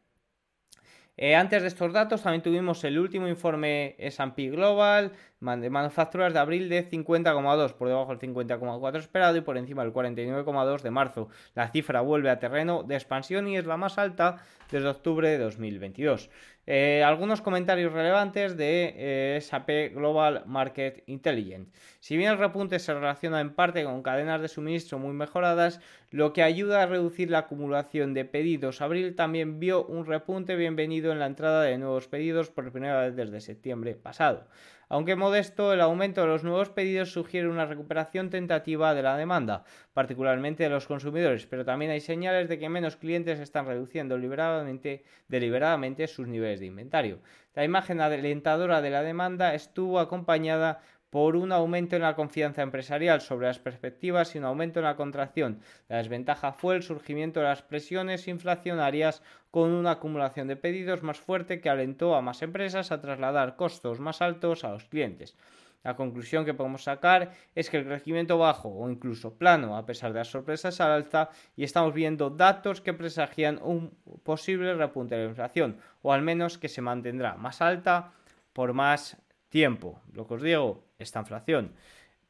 Eh, 1.19 1.35
antes 1.35 1.61
de 1.61 1.69
estos 1.69 1.93
datos 1.93 2.23
también 2.23 2.43
tuvimos 2.43 2.83
el 2.85 2.99
último 2.99 3.29
informe 3.29 3.97
S&P 3.99 4.49
Global 4.49 5.13
de 5.41 5.71
manufacturas 5.71 6.33
de 6.33 6.39
abril 6.39 6.69
de 6.71 6.89
50,2 6.89 7.75
por 7.75 7.89
debajo 7.89 8.15
del 8.15 8.35
50,4 8.35 8.97
esperado 8.97 9.37
y 9.37 9.43
por 9.43 9.59
encima 9.59 9.83
del 9.83 9.93
49,2 9.93 10.81
de 10.81 10.91
marzo. 10.91 11.29
La 11.55 11.69
cifra 11.69 12.01
vuelve 12.01 12.31
a 12.31 12.39
terreno 12.39 12.83
de 12.83 12.95
expansión 12.95 13.47
y 13.49 13.59
es 13.59 13.67
la 13.67 13.77
más 13.77 13.99
alta 13.99 14.43
desde 14.71 14.89
octubre 14.89 15.29
de 15.29 15.39
2022. 15.39 16.31
Eh, 16.65 17.03
algunos 17.05 17.43
comentarios 17.43 17.93
relevantes 17.93 18.57
de 18.57 18.95
eh, 18.97 19.41
SAP 19.41 19.95
Global 19.95 20.45
Market 20.47 21.03
Intelligence. 21.07 21.73
Si 21.99 22.17
bien 22.17 22.31
el 22.31 22.39
repunte 22.39 22.79
se 22.79 22.95
relaciona 22.95 23.41
en 23.41 23.53
parte 23.53 23.83
con 23.83 24.05
cadenas 24.05 24.41
de 24.41 24.47
suministro 24.47 25.01
muy 25.01 25.13
mejoradas, 25.13 25.81
lo 26.11 26.33
que 26.33 26.45
ayuda 26.45 26.83
a 26.83 26.87
reducir 26.87 27.31
la 27.31 27.39
acumulación 27.39 28.15
de 28.15 28.25
pedidos, 28.25 28.81
abril 28.81 29.17
también 29.17 29.59
vio 29.59 29.85
un 29.85 30.07
repunte 30.07 30.55
bienvenido 30.55 31.11
en 31.11 31.19
la 31.19 31.27
entrada 31.27 31.63
de 31.63 31.79
nuevos 31.79 32.07
pedidos 32.07 32.51
por 32.51 32.71
primera 32.71 33.01
vez 33.01 33.17
desde 33.17 33.41
septiembre 33.41 33.97
pasado. 33.97 34.47
Aunque 34.93 35.17
modesto, 35.17 35.73
el 35.73 35.81
aumento 35.81 36.21
de 36.21 36.27
los 36.27 36.45
nuevos 36.45 36.69
pedidos 36.69 37.13
sugiere 37.13 37.49
una 37.49 37.65
recuperación 37.65 38.29
tentativa 38.29 38.93
de 38.95 39.03
la 39.03 39.17
demanda, 39.17 39.65
particularmente 39.95 40.65
de 40.65 40.69
los 40.69 40.87
consumidores, 40.87 41.47
pero 41.47 41.65
también 41.65 41.93
hay 41.93 42.01
señales 42.01 42.47
de 42.51 42.59
que 42.59 42.69
menos 42.69 42.97
clientes 42.97 43.41
están 43.41 43.65
reduciendo 43.65 44.17
deliberadamente, 44.17 46.07
sus 46.09 46.29
de 46.61 46.67
inventario. 46.67 47.21
La 47.55 47.65
imagen 47.65 48.01
alentadora 48.01 48.81
de 48.81 48.91
la 48.91 49.03
demanda 49.03 49.55
estuvo 49.55 49.99
acompañada 49.99 50.81
por 51.13 51.37
un 51.37 51.53
aumento 51.53 51.95
en 51.95 52.01
la 52.03 52.15
confianza 52.15 52.63
empresarial 52.63 53.21
sobre 53.21 53.47
las 53.47 53.59
perspectivas 53.59 54.35
y 54.35 54.39
un 54.39 54.45
aumento 54.45 54.81
en 54.81 54.87
la 54.87 54.97
contracción. 54.97 55.61
La 55.89 55.99
desventaja 55.99 56.55
fue 56.55 56.75
el 56.75 56.83
surgimiento 56.83 57.41
de 57.41 57.49
las 57.49 57.61
presiones 57.61 58.29
inflacionarias 58.29 59.23
con 59.51 59.73
una 59.73 59.91
acumulación 59.91 60.49
de 60.49 60.57
pedidos 60.57 61.03
más 61.03 61.21
fuerte 61.21 61.61
que 61.61 61.69
alentó 61.69 62.15
a 62.15 62.23
más 62.23 62.41
empresas 62.41 62.93
a 62.93 63.03
trasladar 63.03 63.57
costos 63.57 64.01
más 64.01 64.23
altos 64.23 64.65
a 64.65 64.71
los 64.71 64.85
clientes. 64.85 65.37
La 65.83 65.97
conclusión 65.97 66.45
que 66.45 66.55
podemos 66.55 66.85
sacar 66.85 67.33
es 67.55 67.69
que 67.69 67.79
el 67.79 67.87
crecimiento 67.87 68.39
bajo 68.39 68.69
o 68.69 68.89
incluso 68.89 69.35
plano, 69.35 69.77
a 69.77 69.85
pesar 69.85 70.13
de 70.13 70.21
las 70.21 70.29
sorpresas 70.29 70.81
al 70.81 70.93
alza, 70.93 71.31
y 71.57 71.65
estamos 71.65 71.93
viendo 71.93 72.31
datos 72.31 72.81
que 72.81 72.95
presagian 72.95 73.59
un 73.63 73.91
posible 74.23 74.75
repunte 74.75 75.17
de 75.17 75.25
la 75.25 75.31
inflación, 75.31 75.79
o 76.03 76.13
al 76.13 76.23
menos 76.23 76.59
que 76.59 76.69
se 76.69 76.83
mantendrá 76.83 77.35
más 77.37 77.61
alta 77.61 78.13
por 78.53 78.73
más 78.73 79.17
tiempo. 79.49 80.01
Lo 80.13 80.27
que 80.27 80.35
os 80.35 80.43
digo, 80.43 80.85
esta 80.99 81.21
inflación. 81.21 81.73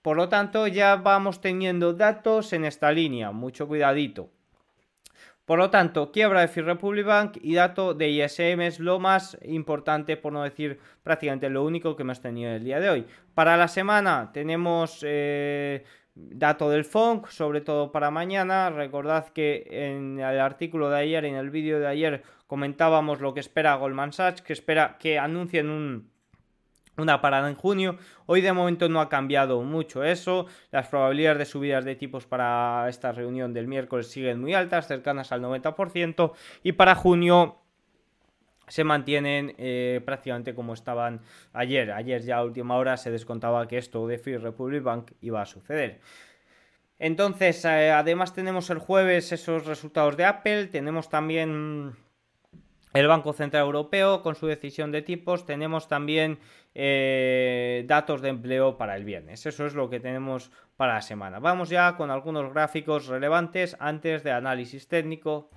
Por 0.00 0.16
lo 0.16 0.28
tanto, 0.28 0.66
ya 0.66 0.96
vamos 0.96 1.40
teniendo 1.40 1.92
datos 1.92 2.52
en 2.52 2.64
esta 2.64 2.90
línea, 2.90 3.30
mucho 3.30 3.68
cuidadito. 3.68 4.30
Por 5.44 5.58
lo 5.58 5.70
tanto, 5.70 6.12
quiebra 6.12 6.40
de 6.40 6.48
First 6.48 6.68
Republic 6.68 7.04
Bank 7.04 7.38
y 7.42 7.54
dato 7.54 7.94
de 7.94 8.08
ISM 8.10 8.60
es 8.60 8.78
lo 8.78 9.00
más 9.00 9.36
importante, 9.42 10.16
por 10.16 10.32
no 10.32 10.44
decir 10.44 10.78
prácticamente 11.02 11.50
lo 11.50 11.64
único 11.64 11.96
que 11.96 12.02
hemos 12.02 12.20
tenido 12.20 12.52
el 12.52 12.62
día 12.62 12.78
de 12.78 12.90
hoy. 12.90 13.06
Para 13.34 13.56
la 13.56 13.66
semana 13.66 14.30
tenemos 14.32 15.00
eh, 15.02 15.84
dato 16.14 16.70
del 16.70 16.84
FONC, 16.84 17.26
sobre 17.28 17.60
todo 17.60 17.90
para 17.90 18.12
mañana. 18.12 18.70
Recordad 18.70 19.30
que 19.30 19.66
en 19.68 20.20
el 20.20 20.40
artículo 20.40 20.90
de 20.90 20.98
ayer, 20.98 21.24
en 21.24 21.34
el 21.34 21.50
vídeo 21.50 21.80
de 21.80 21.88
ayer, 21.88 22.22
comentábamos 22.46 23.20
lo 23.20 23.34
que 23.34 23.40
espera 23.40 23.74
Goldman 23.74 24.12
Sachs, 24.12 24.42
que 24.42 24.52
espera 24.52 24.96
que 24.98 25.18
anuncien 25.18 25.70
un 25.70 26.11
una 26.96 27.20
parada 27.20 27.48
en 27.48 27.54
junio. 27.54 27.96
Hoy 28.26 28.40
de 28.40 28.52
momento 28.52 28.88
no 28.88 29.00
ha 29.00 29.08
cambiado 29.08 29.62
mucho 29.62 30.04
eso. 30.04 30.46
Las 30.70 30.88
probabilidades 30.88 31.38
de 31.38 31.44
subidas 31.46 31.84
de 31.84 31.96
tipos 31.96 32.26
para 32.26 32.86
esta 32.88 33.12
reunión 33.12 33.52
del 33.52 33.66
miércoles 33.66 34.10
siguen 34.10 34.40
muy 34.40 34.54
altas, 34.54 34.88
cercanas 34.88 35.32
al 35.32 35.42
90%. 35.42 36.32
Y 36.62 36.72
para 36.72 36.94
junio 36.94 37.58
se 38.68 38.84
mantienen 38.84 39.54
eh, 39.58 40.00
prácticamente 40.04 40.54
como 40.54 40.74
estaban 40.74 41.20
ayer. 41.52 41.92
Ayer 41.92 42.22
ya 42.22 42.38
a 42.38 42.44
última 42.44 42.76
hora 42.76 42.96
se 42.96 43.10
descontaba 43.10 43.66
que 43.68 43.78
esto 43.78 44.06
de 44.06 44.18
Free 44.18 44.36
Republic 44.36 44.82
Bank 44.82 45.12
iba 45.20 45.42
a 45.42 45.46
suceder. 45.46 46.00
Entonces, 46.98 47.64
eh, 47.64 47.90
además 47.90 48.32
tenemos 48.32 48.70
el 48.70 48.78
jueves 48.78 49.32
esos 49.32 49.66
resultados 49.66 50.16
de 50.16 50.24
Apple, 50.24 50.68
tenemos 50.68 51.08
también 51.08 51.96
el 52.92 53.06
Banco 53.06 53.32
Central 53.32 53.64
Europeo 53.64 54.22
con 54.22 54.34
su 54.34 54.46
decisión 54.46 54.92
de 54.92 55.02
tipos, 55.02 55.46
tenemos 55.46 55.88
también 55.88 56.38
eh, 56.74 57.84
datos 57.86 58.22
de 58.22 58.28
empleo 58.28 58.76
para 58.76 58.96
el 58.96 59.04
viernes. 59.04 59.46
Eso 59.46 59.66
es 59.66 59.74
lo 59.74 59.88
que 59.90 60.00
tenemos 60.00 60.50
para 60.76 60.94
la 60.94 61.02
semana. 61.02 61.38
Vamos 61.38 61.68
ya 61.68 61.96
con 61.96 62.10
algunos 62.10 62.52
gráficos 62.52 63.06
relevantes 63.06 63.76
antes 63.78 64.22
de 64.24 64.32
análisis 64.32 64.88
técnico. 64.88 65.50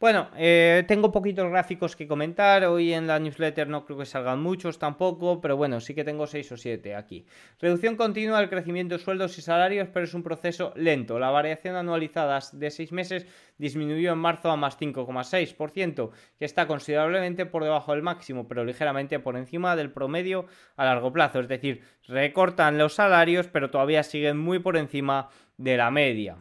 Bueno, 0.00 0.28
eh, 0.36 0.84
tengo 0.86 1.10
poquitos 1.10 1.50
gráficos 1.50 1.96
que 1.96 2.06
comentar. 2.06 2.64
Hoy 2.66 2.92
en 2.92 3.08
la 3.08 3.18
newsletter 3.18 3.66
no 3.66 3.84
creo 3.84 3.98
que 3.98 4.06
salgan 4.06 4.40
muchos 4.40 4.78
tampoco, 4.78 5.40
pero 5.40 5.56
bueno, 5.56 5.80
sí 5.80 5.92
que 5.92 6.04
tengo 6.04 6.28
6 6.28 6.52
o 6.52 6.56
7 6.56 6.94
aquí. 6.94 7.26
Reducción 7.60 7.96
continua 7.96 8.38
del 8.38 8.48
crecimiento 8.48 8.96
de 8.96 9.02
sueldos 9.02 9.36
y 9.38 9.42
salarios, 9.42 9.88
pero 9.92 10.04
es 10.04 10.14
un 10.14 10.22
proceso 10.22 10.72
lento. 10.76 11.18
La 11.18 11.30
variación 11.30 11.74
anualizada 11.74 12.38
de 12.52 12.70
6 12.70 12.92
meses 12.92 13.26
disminuyó 13.58 14.12
en 14.12 14.18
marzo 14.18 14.52
a 14.52 14.56
más 14.56 14.78
5,6%, 14.78 16.10
que 16.38 16.44
está 16.44 16.68
considerablemente 16.68 17.44
por 17.44 17.64
debajo 17.64 17.90
del 17.90 18.02
máximo, 18.02 18.46
pero 18.46 18.64
ligeramente 18.64 19.18
por 19.18 19.36
encima 19.36 19.74
del 19.74 19.90
promedio 19.90 20.46
a 20.76 20.84
largo 20.84 21.12
plazo. 21.12 21.40
Es 21.40 21.48
decir, 21.48 21.82
recortan 22.06 22.78
los 22.78 22.94
salarios, 22.94 23.48
pero 23.48 23.72
todavía 23.72 24.04
siguen 24.04 24.38
muy 24.38 24.60
por 24.60 24.76
encima 24.76 25.28
de 25.56 25.76
la 25.76 25.90
media. 25.90 26.36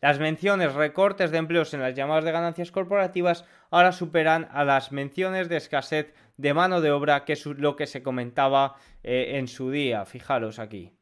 Las 0.00 0.18
menciones 0.18 0.74
recortes 0.74 1.30
de 1.30 1.38
empleos 1.38 1.72
en 1.72 1.80
las 1.80 1.94
llamadas 1.94 2.24
de 2.24 2.32
ganancias 2.32 2.70
corporativas 2.70 3.44
ahora 3.70 3.92
superan 3.92 4.48
a 4.52 4.64
las 4.64 4.92
menciones 4.92 5.48
de 5.48 5.56
escasez 5.56 6.12
de 6.36 6.52
mano 6.52 6.80
de 6.80 6.90
obra, 6.90 7.24
que 7.24 7.32
es 7.32 7.46
lo 7.46 7.76
que 7.76 7.86
se 7.86 8.02
comentaba 8.02 8.76
eh, 9.02 9.32
en 9.38 9.48
su 9.48 9.70
día. 9.70 10.04
Fijaros 10.04 10.58
aquí. 10.58 10.92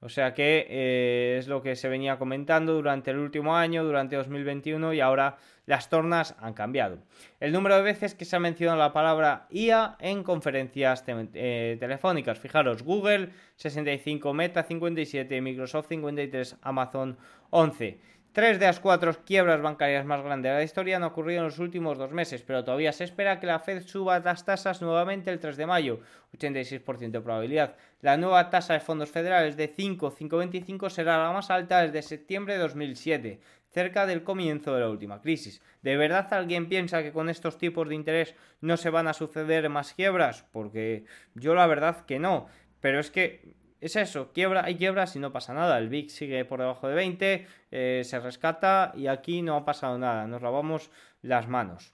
O 0.00 0.08
sea 0.08 0.34
que 0.34 0.66
eh, 0.68 1.36
es 1.38 1.48
lo 1.48 1.62
que 1.62 1.74
se 1.74 1.88
venía 1.88 2.18
comentando 2.18 2.74
durante 2.74 3.10
el 3.10 3.18
último 3.18 3.56
año, 3.56 3.82
durante 3.82 4.14
2021 4.14 4.92
y 4.92 5.00
ahora 5.00 5.38
las 5.64 5.88
tornas 5.88 6.36
han 6.38 6.52
cambiado. 6.52 6.98
El 7.40 7.52
número 7.52 7.76
de 7.76 7.82
veces 7.82 8.14
que 8.14 8.26
se 8.26 8.36
ha 8.36 8.38
mencionado 8.38 8.78
la 8.78 8.92
palabra 8.92 9.46
IA 9.50 9.96
en 9.98 10.22
conferencias 10.22 11.02
eh, 11.08 11.76
telefónicas. 11.80 12.38
Fijaros, 12.38 12.82
Google 12.82 13.30
65, 13.56 14.32
Meta 14.34 14.62
57, 14.62 15.40
Microsoft 15.40 15.88
53, 15.88 16.56
Amazon 16.62 17.16
11. 17.50 17.98
Tres 18.36 18.60
de 18.60 18.66
las 18.66 18.80
cuatro 18.80 19.16
quiebras 19.24 19.62
bancarias 19.62 20.04
más 20.04 20.22
grandes 20.22 20.52
de 20.52 20.58
la 20.58 20.62
historia 20.62 20.96
han 20.96 21.04
ocurrido 21.04 21.38
en 21.38 21.46
los 21.46 21.58
últimos 21.58 21.96
dos 21.96 22.12
meses, 22.12 22.42
pero 22.42 22.62
todavía 22.62 22.92
se 22.92 23.04
espera 23.04 23.40
que 23.40 23.46
la 23.46 23.60
Fed 23.60 23.82
suba 23.82 24.18
las 24.18 24.44
tasas 24.44 24.82
nuevamente 24.82 25.30
el 25.30 25.38
3 25.38 25.56
de 25.56 25.64
mayo, 25.64 26.00
86% 26.36 27.12
de 27.12 27.20
probabilidad. 27.22 27.76
La 28.02 28.18
nueva 28.18 28.50
tasa 28.50 28.74
de 28.74 28.80
fondos 28.80 29.10
federales 29.10 29.56
de 29.56 29.68
5,525 29.68 30.90
será 30.90 31.16
la 31.16 31.32
más 31.32 31.48
alta 31.48 31.80
desde 31.80 32.02
septiembre 32.02 32.52
de 32.52 32.60
2007, 32.60 33.40
cerca 33.70 34.04
del 34.04 34.22
comienzo 34.22 34.74
de 34.74 34.80
la 34.80 34.90
última 34.90 35.22
crisis. 35.22 35.62
¿De 35.80 35.96
verdad 35.96 36.30
alguien 36.34 36.68
piensa 36.68 37.02
que 37.02 37.12
con 37.12 37.30
estos 37.30 37.56
tipos 37.56 37.88
de 37.88 37.94
interés 37.94 38.34
no 38.60 38.76
se 38.76 38.90
van 38.90 39.08
a 39.08 39.14
suceder 39.14 39.70
más 39.70 39.94
quiebras? 39.94 40.44
Porque 40.52 41.06
yo 41.34 41.54
la 41.54 41.66
verdad 41.66 42.04
que 42.04 42.18
no. 42.18 42.48
Pero 42.82 43.00
es 43.00 43.10
que 43.10 43.56
es 43.80 43.96
eso, 43.96 44.32
quiebra, 44.32 44.64
hay 44.64 44.76
quiebras 44.76 45.16
y 45.16 45.18
no 45.18 45.32
pasa 45.32 45.52
nada. 45.52 45.78
El 45.78 45.88
VIX 45.88 46.12
sigue 46.12 46.44
por 46.44 46.60
debajo 46.60 46.88
de 46.88 46.94
20, 46.94 47.46
eh, 47.70 48.02
se 48.04 48.20
rescata 48.20 48.92
y 48.96 49.06
aquí 49.06 49.42
no 49.42 49.56
ha 49.56 49.64
pasado 49.64 49.98
nada. 49.98 50.26
Nos 50.26 50.42
lavamos 50.42 50.90
las 51.22 51.48
manos. 51.48 51.92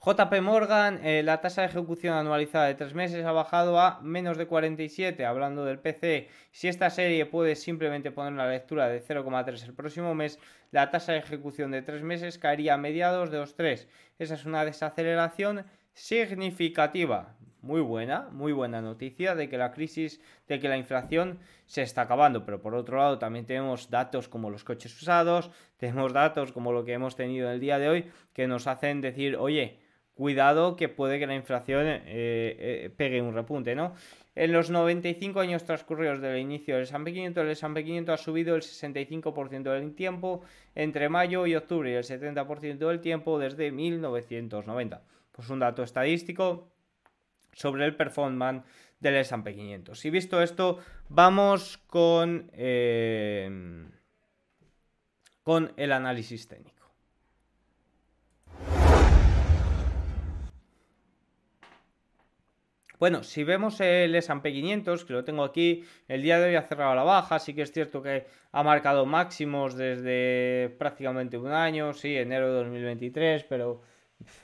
JP 0.00 0.40
Morgan, 0.42 1.04
eh, 1.04 1.24
la 1.24 1.40
tasa 1.40 1.62
de 1.62 1.68
ejecución 1.68 2.14
anualizada 2.14 2.66
de 2.66 2.76
3 2.76 2.94
meses 2.94 3.24
ha 3.24 3.32
bajado 3.32 3.80
a 3.80 4.00
menos 4.00 4.38
de 4.38 4.46
47, 4.46 5.26
hablando 5.26 5.64
del 5.64 5.80
PC. 5.80 6.28
Si 6.52 6.68
esta 6.68 6.88
serie 6.88 7.26
puede 7.26 7.56
simplemente 7.56 8.12
poner 8.12 8.32
una 8.32 8.48
lectura 8.48 8.88
de 8.88 9.02
0,3 9.02 9.64
el 9.64 9.74
próximo 9.74 10.14
mes, 10.14 10.38
la 10.70 10.90
tasa 10.90 11.12
de 11.12 11.18
ejecución 11.18 11.72
de 11.72 11.82
3 11.82 12.04
meses 12.04 12.38
caería 12.38 12.74
a 12.74 12.78
mediados 12.78 13.32
de 13.32 13.40
2,3. 13.40 13.88
Esa 14.20 14.34
es 14.34 14.44
una 14.44 14.64
desaceleración 14.64 15.64
significativa. 15.94 17.34
Muy 17.60 17.80
buena, 17.80 18.28
muy 18.30 18.52
buena 18.52 18.80
noticia 18.80 19.34
de 19.34 19.48
que 19.48 19.58
la 19.58 19.72
crisis, 19.72 20.20
de 20.46 20.60
que 20.60 20.68
la 20.68 20.76
inflación 20.76 21.40
se 21.66 21.82
está 21.82 22.02
acabando. 22.02 22.44
Pero 22.44 22.60
por 22.60 22.74
otro 22.74 22.98
lado 22.98 23.18
también 23.18 23.46
tenemos 23.46 23.90
datos 23.90 24.28
como 24.28 24.48
los 24.48 24.62
coches 24.62 24.94
usados, 25.00 25.50
tenemos 25.76 26.12
datos 26.12 26.52
como 26.52 26.72
lo 26.72 26.84
que 26.84 26.92
hemos 26.92 27.16
tenido 27.16 27.48
en 27.48 27.54
el 27.54 27.60
día 27.60 27.78
de 27.78 27.88
hoy 27.88 28.04
que 28.32 28.46
nos 28.46 28.68
hacen 28.68 29.00
decir, 29.00 29.36
oye, 29.36 29.80
cuidado 30.14 30.76
que 30.76 30.88
puede 30.88 31.18
que 31.18 31.26
la 31.26 31.34
inflación 31.34 31.86
eh, 31.86 32.00
eh, 32.06 32.90
pegue 32.96 33.22
un 33.22 33.34
repunte, 33.34 33.74
¿no? 33.74 33.94
En 34.36 34.52
los 34.52 34.70
95 34.70 35.40
años 35.40 35.64
transcurridos 35.64 36.20
del 36.20 36.38
inicio 36.38 36.76
del 36.76 36.84
S&P 36.84 37.12
500, 37.12 37.44
el 37.44 37.50
S&P 37.50 37.84
500 37.84 38.20
ha 38.20 38.22
subido 38.22 38.54
el 38.54 38.62
65% 38.62 39.62
del 39.64 39.94
tiempo 39.96 40.42
entre 40.76 41.08
mayo 41.08 41.44
y 41.44 41.56
octubre 41.56 41.90
y 41.90 41.94
el 41.94 42.04
70% 42.04 42.78
del 42.78 43.00
tiempo 43.00 43.36
desde 43.40 43.72
1990. 43.72 45.02
Pues 45.32 45.50
un 45.50 45.58
dato 45.58 45.82
estadístico 45.82 46.68
sobre 47.58 47.84
el 47.84 47.96
performance 47.96 48.64
del 49.00 49.16
S&P 49.16 49.54
500. 49.54 50.04
Y 50.04 50.10
visto 50.10 50.40
esto, 50.40 50.78
vamos 51.08 51.78
con, 51.88 52.50
eh, 52.52 53.50
con 55.42 55.72
el 55.76 55.92
análisis 55.92 56.46
técnico. 56.46 56.78
Bueno, 63.00 63.22
si 63.22 63.44
vemos 63.44 63.80
el 63.80 64.14
S&P 64.14 64.52
500, 64.52 65.04
que 65.04 65.12
lo 65.12 65.24
tengo 65.24 65.44
aquí, 65.44 65.84
el 66.06 66.22
día 66.22 66.38
de 66.38 66.48
hoy 66.48 66.56
ha 66.56 66.62
cerrado 66.62 66.94
la 66.94 67.04
baja, 67.04 67.38
sí 67.38 67.54
que 67.54 67.62
es 67.62 67.72
cierto 67.72 68.02
que 68.02 68.26
ha 68.52 68.62
marcado 68.62 69.06
máximos 69.06 69.76
desde 69.76 70.74
prácticamente 70.78 71.38
un 71.38 71.52
año, 71.52 71.92
sí, 71.92 72.16
enero 72.16 72.48
de 72.48 72.58
2023, 72.58 73.44
pero 73.44 73.82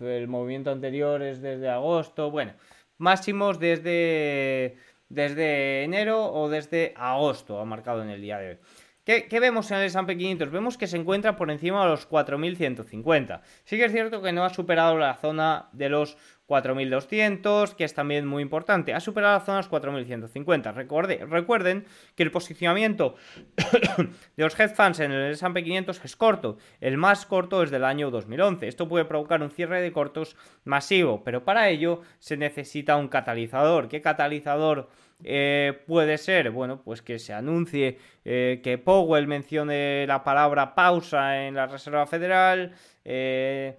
el 0.00 0.28
movimiento 0.28 0.70
anterior 0.70 1.20
es 1.22 1.42
desde 1.42 1.68
agosto, 1.68 2.30
bueno, 2.30 2.52
máximos 2.98 3.58
desde, 3.58 4.76
desde 5.08 5.84
enero 5.84 6.32
o 6.32 6.48
desde 6.48 6.94
agosto 6.96 7.60
ha 7.60 7.64
marcado 7.64 8.02
en 8.02 8.10
el 8.10 8.20
día 8.20 8.38
de 8.38 8.48
hoy. 8.50 8.58
¿Qué, 9.04 9.28
¿Qué, 9.28 9.38
vemos 9.38 9.70
en 9.70 9.78
el 9.78 9.84
S&P 9.84 10.16
500? 10.16 10.50
Vemos 10.50 10.78
que 10.78 10.86
se 10.86 10.96
encuentra 10.96 11.36
por 11.36 11.50
encima 11.50 11.82
de 11.82 11.90
los 11.90 12.08
4.150. 12.08 13.42
Sí 13.64 13.76
que 13.76 13.84
es 13.84 13.92
cierto 13.92 14.22
que 14.22 14.32
no 14.32 14.44
ha 14.44 14.48
superado 14.48 14.96
la 14.96 15.14
zona 15.14 15.68
de 15.72 15.90
los 15.90 16.16
4200, 16.46 17.74
que 17.74 17.84
es 17.84 17.94
también 17.94 18.26
muy 18.26 18.42
importante. 18.42 18.92
Ha 18.92 19.00
superado 19.00 19.34
las 19.34 19.44
zonas 19.44 19.68
4150. 19.68 20.72
Recuerde, 20.72 21.24
recuerden 21.26 21.86
que 22.14 22.22
el 22.22 22.30
posicionamiento 22.30 23.16
de 24.36 24.42
los 24.42 24.58
hedge 24.58 24.74
funds 24.74 25.00
en 25.00 25.12
el 25.12 25.32
S&P 25.32 25.64
500 25.64 26.04
es 26.04 26.16
corto. 26.16 26.58
El 26.80 26.98
más 26.98 27.24
corto 27.24 27.62
es 27.62 27.70
del 27.70 27.84
año 27.84 28.10
2011. 28.10 28.68
Esto 28.68 28.88
puede 28.88 29.04
provocar 29.06 29.42
un 29.42 29.50
cierre 29.50 29.80
de 29.80 29.92
cortos 29.92 30.36
masivo, 30.64 31.24
pero 31.24 31.44
para 31.44 31.68
ello 31.68 32.02
se 32.18 32.36
necesita 32.36 32.96
un 32.96 33.08
catalizador. 33.08 33.88
¿Qué 33.88 34.02
catalizador 34.02 34.88
eh, 35.22 35.82
puede 35.86 36.18
ser? 36.18 36.50
Bueno, 36.50 36.82
pues 36.82 37.02
que 37.02 37.18
se 37.18 37.32
anuncie 37.32 37.98
eh, 38.24 38.60
que 38.62 38.78
Powell 38.78 39.26
mencione 39.26 40.06
la 40.06 40.24
palabra 40.24 40.74
pausa 40.74 41.46
en 41.46 41.54
la 41.54 41.66
Reserva 41.66 42.06
Federal. 42.06 42.74
Eh, 43.04 43.76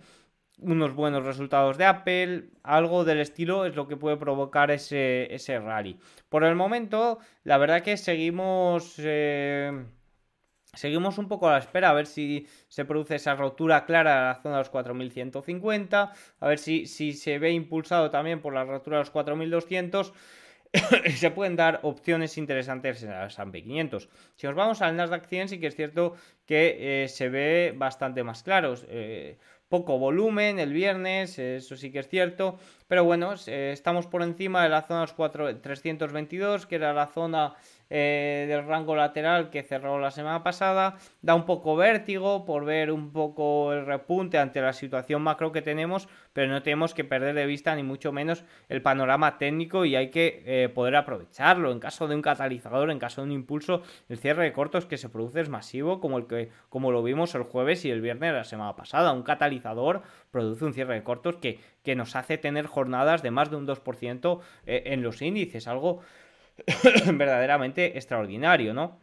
unos 0.59 0.93
buenos 0.93 1.25
resultados 1.25 1.77
de 1.77 1.85
Apple, 1.85 2.45
algo 2.63 3.03
del 3.03 3.19
estilo 3.19 3.65
es 3.65 3.75
lo 3.75 3.87
que 3.87 3.97
puede 3.97 4.17
provocar 4.17 4.71
ese, 4.71 5.33
ese 5.33 5.59
rally. 5.59 5.99
Por 6.29 6.45
el 6.45 6.55
momento, 6.55 7.19
la 7.43 7.57
verdad 7.57 7.83
que 7.83 7.97
seguimos... 7.97 8.99
Seguimos 10.75 11.17
un 11.17 11.29
poco 11.29 11.47
a 11.47 11.53
la 11.53 11.59
espera 11.59 11.89
a 11.89 11.93
ver 11.93 12.05
si 12.05 12.47
se 12.67 12.83
produce 12.83 13.15
esa 13.15 13.35
rotura 13.35 13.85
clara 13.85 14.15
de 14.15 14.21
la 14.27 14.41
zona 14.41 14.55
de 14.55 14.61
los 14.61 14.69
4150, 14.69 16.13
a 16.39 16.47
ver 16.47 16.59
si, 16.59 16.85
si 16.85 17.13
se 17.13 17.39
ve 17.39 17.51
impulsado 17.51 18.09
también 18.11 18.41
por 18.41 18.53
la 18.53 18.65
rotura 18.65 18.97
de 18.97 19.03
los 19.03 19.09
4200 19.09 20.13
se 21.15 21.31
pueden 21.31 21.55
dar 21.55 21.79
opciones 21.83 22.37
interesantes 22.37 23.03
en 23.03 23.11
el 23.11 23.27
S&P 23.27 23.63
500. 23.63 24.09
Si 24.35 24.47
nos 24.47 24.55
vamos 24.55 24.81
al 24.81 24.95
Nasdaq 24.95 25.25
100 25.27 25.49
sí 25.49 25.59
que 25.59 25.67
es 25.67 25.75
cierto 25.75 26.15
que 26.45 27.03
eh, 27.03 27.07
se 27.07 27.29
ve 27.29 27.73
bastante 27.75 28.23
más 28.23 28.43
claro. 28.43 28.75
Eh, 28.87 29.37
poco 29.69 29.97
volumen 29.97 30.59
el 30.59 30.73
viernes, 30.73 31.39
eso 31.39 31.75
sí 31.75 31.91
que 31.91 31.99
es 31.99 32.07
cierto, 32.07 32.59
pero 32.87 33.03
bueno, 33.03 33.33
eh, 33.47 33.71
estamos 33.73 34.05
por 34.05 34.21
encima 34.21 34.63
de 34.63 34.69
la 34.69 34.83
zona 34.83 35.05
de 35.05 35.37
los 35.37 35.61
322, 35.61 36.65
que 36.67 36.75
era 36.75 36.93
la 36.93 37.07
zona 37.07 37.55
eh, 37.89 38.45
del 38.47 38.65
rango 38.65 38.95
lateral 38.95 39.51
que 39.51 39.61
cerró 39.61 39.99
la 39.99 40.09
semana 40.09 40.41
pasada. 40.43 40.97
Da 41.21 41.35
un 41.35 41.45
poco 41.45 41.75
vértigo 41.75 42.45
por 42.45 42.65
ver 42.65 42.91
un 42.91 43.11
poco 43.11 43.73
el 43.73 43.85
repunte 43.85 44.39
ante 44.39 44.61
la 44.61 44.73
situación 44.73 45.21
macro 45.21 45.51
que 45.51 45.61
tenemos, 45.61 46.07
pero 46.33 46.51
no 46.51 46.63
tenemos 46.63 46.93
que 46.93 47.03
perder 47.03 47.35
de 47.35 47.45
vista 47.45 47.75
ni 47.75 47.83
mucho 47.83 48.11
menos 48.11 48.43
el 48.69 48.81
panorama 48.81 49.37
técnico 49.37 49.85
y 49.85 49.95
hay 49.95 50.09
que 50.09 50.43
eh, 50.45 50.69
poder 50.69 50.95
aprovecharlo. 50.95 51.71
En 51.71 51.79
caso 51.79 52.07
de 52.07 52.15
un 52.15 52.21
catalizador, 52.21 52.89
en 52.89 52.97
caso 52.97 53.21
de 53.21 53.27
un 53.27 53.33
impulso, 53.33 53.83
el 54.09 54.17
cierre 54.17 54.43
de 54.43 54.53
cortos 54.53 54.85
que 54.85 54.97
se 54.97 55.09
produce 55.09 55.41
es 55.41 55.49
masivo, 55.49 55.99
como, 55.99 56.17
el 56.17 56.25
que, 56.25 56.49
como 56.69 56.91
lo 56.91 57.03
vimos 57.03 57.35
el 57.35 57.43
jueves 57.43 57.85
y 57.85 57.91
el 57.91 58.01
viernes 58.01 58.31
de 58.31 58.37
la 58.37 58.43
semana 58.45 58.75
pasada. 58.75 59.13
Un 59.13 59.23
catalizador 59.23 60.01
produce 60.31 60.65
un 60.65 60.73
cierre 60.73 60.95
de 60.95 61.03
cortos 61.03 61.35
que, 61.35 61.59
que 61.83 61.95
nos 61.95 62.15
hace 62.15 62.39
tener 62.39 62.65
jornadas 62.65 63.21
de 63.21 63.29
más 63.29 63.51
de 63.51 63.57
un 63.57 63.67
2% 63.67 64.39
en 64.65 65.03
los 65.03 65.21
índices, 65.21 65.67
algo 65.67 66.01
verdaderamente 67.13 67.97
extraordinario, 67.97 68.73
¿no? 68.73 68.99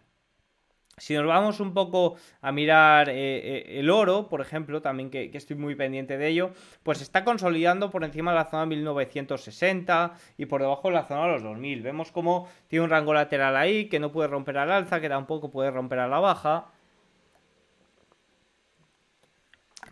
Si 0.99 1.15
nos 1.15 1.27
vamos 1.27 1.59
un 1.61 1.73
poco 1.73 2.17
a 2.43 2.53
mirar 2.53 3.09
eh, 3.09 3.15
eh, 3.17 3.81
el 3.81 3.88
oro, 3.88 4.29
por 4.29 4.43
ejemplo, 4.43 4.83
también 4.83 5.11
que, 5.11 5.31
estoy 5.33 5.57
muy 5.57 5.75
pendiente 5.75 6.19
de 6.19 6.29
ello, 6.29 6.51
pues 6.83 7.01
está 7.01 7.25
consolidando 7.25 7.91
por 7.91 8.05
encima 8.05 8.33
de 8.33 8.38
la 8.38 8.45
zona 8.45 8.67
1960 8.67 10.15
y 10.37 10.47
por 10.47 10.61
debajo 10.61 10.88
de 10.88 10.95
la 10.95 11.05
zona 11.05 11.25
de 11.27 11.33
los 11.33 11.43
2000. 11.43 11.83
Vemos 11.83 12.12
como 12.12 12.49
tiene 12.69 12.85
un 12.85 12.91
rango 12.91 13.15
lateral 13.15 13.57
ahí 13.57 13.88
que 13.88 14.01
no 14.01 14.12
puede 14.12 14.29
romper 14.29 14.59
al 14.59 14.71
alza, 14.71 15.01
que 15.01 15.09
tampoco 15.09 15.51
puede 15.51 15.71
romper 15.71 15.99
a 15.99 16.09
la 16.09 16.21
baja. 16.21 16.67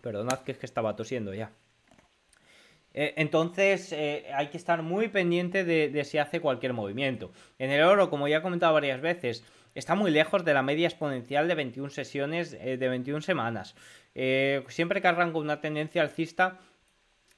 Perdonad 0.02 0.40
que 0.40 0.52
es 0.52 0.58
que 0.58 0.66
estaba 0.66 0.96
tosiendo 0.96 1.34
ya. 1.34 1.50
Eh, 2.92 3.14
entonces 3.16 3.92
eh, 3.92 4.26
hay 4.34 4.48
que 4.48 4.56
estar 4.56 4.82
muy 4.82 5.08
pendiente 5.08 5.64
de, 5.64 6.04
si 6.04 6.18
hace 6.18 6.40
cualquier 6.40 6.72
movimiento. 6.72 7.32
En 7.58 7.70
el 7.70 7.82
oro, 7.82 8.10
como 8.10 8.28
ya 8.28 8.38
he 8.38 8.42
comentado 8.42 8.74
varias 8.74 9.00
veces, 9.00 9.44
está 9.74 9.94
muy 9.94 10.10
lejos 10.10 10.44
de 10.44 10.54
la 10.54 10.62
media 10.62 10.88
exponencial 10.88 11.48
de 11.48 11.54
21 11.54 11.90
sesiones 11.90 12.56
eh, 12.60 12.76
de 12.76 12.88
21 12.88 13.20
semanas. 13.22 13.74
siempre 14.68 15.00
que 15.00 15.08
arranca 15.08 15.38
una 15.38 15.60
tendencia 15.60 16.02
alcista, 16.02 16.58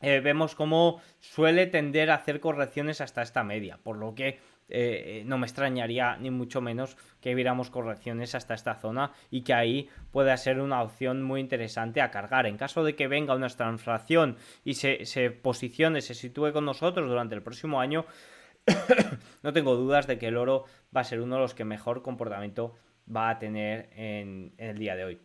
vemos 0.01 0.57
cómo 0.57 1.01
suele 1.21 1.69
tender 1.69 2.11
a 2.11 2.17
hacer 2.17 2.41
correcciones 2.41 3.01
hasta 3.01 3.23
esta 3.23 3.45
media, 3.45 3.79
por 3.85 3.97
lo 3.99 4.17
que 4.17 4.41
eh, 4.75 5.21
eh, 5.21 5.23
no 5.27 5.37
me 5.37 5.45
extrañaría 5.47 6.17
ni 6.17 6.31
mucho 6.31 6.63
menos 6.63 6.97
que 7.21 7.35
viéramos 7.35 7.69
correcciones 7.69 8.35
hasta 8.35 8.55
esta 8.55 8.75
zona 8.77 9.13
y 9.31 9.43
que 9.43 9.53
ahí 9.53 9.91
pueda 10.11 10.35
ser 10.39 10.61
una 10.61 10.83
opción 10.83 11.23
muy 11.23 11.43
interesante 11.43 12.01
a 12.01 12.11
cargar. 12.11 12.47
En 12.47 12.57
caso 12.57 12.83
de 12.83 12.97
que 12.97 13.07
venga 13.07 13.35
una 13.35 13.49
transflación 13.49 14.39
y 14.65 14.75
se, 14.75 15.31
posicione, 15.31 16.01
se 16.01 16.15
sitúe 16.15 16.53
con 16.55 16.65
nosotros 16.65 17.07
durante 17.07 17.35
el 17.35 17.43
próximo 17.43 17.83
año, 17.83 18.07
no 19.43 19.53
tengo 19.53 19.77
dudas 19.77 20.07
de 20.07 20.17
que 20.19 20.29
el 20.29 20.39
oro 20.39 20.65
va 20.97 21.03
a 21.03 21.05
ser 21.05 21.21
uno 21.21 21.35
de 21.35 21.43
los 21.43 21.55
que 21.55 21.67
mejor 21.67 22.01
comportamiento 22.01 22.75
va 23.15 23.29
a 23.29 23.39
tener 23.39 23.91
en 23.95 24.55
el 24.57 24.79
día 24.79 24.97
de 24.97 25.05
hoy 25.05 25.21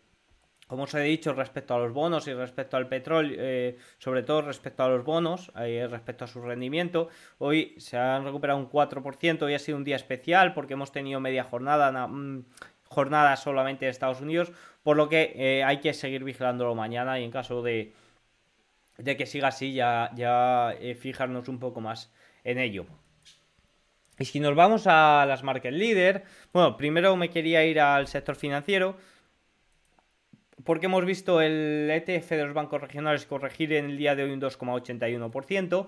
como 0.67 0.83
os 0.83 0.93
he 0.93 1.01
dicho, 1.01 1.33
respecto 1.33 1.73
a 1.73 1.79
los 1.79 1.93
bonos 1.93 2.27
y 2.27 2.33
respecto 2.33 2.75
al 2.75 2.87
petróleo, 2.87 3.37
eh, 3.39 3.77
sobre 3.97 4.21
todo 4.23 4.41
respecto 4.41 4.83
a 4.83 4.89
los 4.89 5.03
bonos, 5.05 5.51
eh, 5.59 5.87
respecto 5.89 6.25
a 6.25 6.27
su 6.27 6.41
rendimiento, 6.41 7.07
hoy 7.39 7.73
se 7.77 7.97
han 7.97 8.25
recuperado 8.25 8.59
un 8.59 8.69
4%, 8.69 9.45
hoy 9.45 9.53
ha 9.53 9.59
sido 9.59 9.77
un 9.77 9.85
día 9.85 9.95
especial 9.95 10.53
porque 10.53 10.73
hemos 10.73 10.91
tenido 10.91 11.21
media 11.21 11.45
jornada, 11.45 12.07
mm, 12.07 12.45
jornada 12.83 13.37
solamente 13.37 13.85
en 13.85 13.91
Estados 13.91 14.19
Unidos, 14.19 14.51
por 14.83 14.97
lo 14.97 15.07
que 15.07 15.33
eh, 15.35 15.63
hay 15.63 15.79
que 15.79 15.93
seguir 15.93 16.25
vigilándolo 16.25 16.75
mañana 16.75 17.17
y 17.19 17.23
en 17.23 17.31
caso 17.31 17.61
de, 17.61 17.93
de 18.97 19.15
que 19.15 19.25
siga 19.25 19.47
así 19.47 19.73
ya, 19.73 20.11
ya 20.15 20.73
fijarnos 20.99 21.47
un 21.47 21.59
poco 21.59 21.79
más 21.79 22.11
en 22.43 22.57
ello. 22.59 22.85
Y 24.19 24.25
si 24.25 24.39
nos 24.39 24.55
vamos 24.55 24.87
a 24.87 25.25
las 25.27 25.43
market 25.43 25.73
leader, 25.73 26.23
bueno, 26.51 26.75
primero 26.75 27.15
me 27.15 27.29
quería 27.29 27.63
ir 27.65 27.79
al 27.79 28.07
sector 28.07 28.35
financiero, 28.35 28.97
porque 30.63 30.87
hemos 30.87 31.05
visto 31.05 31.41
el 31.41 31.89
ETF 31.89 32.31
de 32.31 32.45
los 32.45 32.53
bancos 32.53 32.81
regionales 32.81 33.25
corregir 33.25 33.73
en 33.73 33.85
el 33.85 33.97
día 33.97 34.15
de 34.15 34.23
hoy 34.23 34.31
un 34.31 34.41
2,81%. 34.41 35.87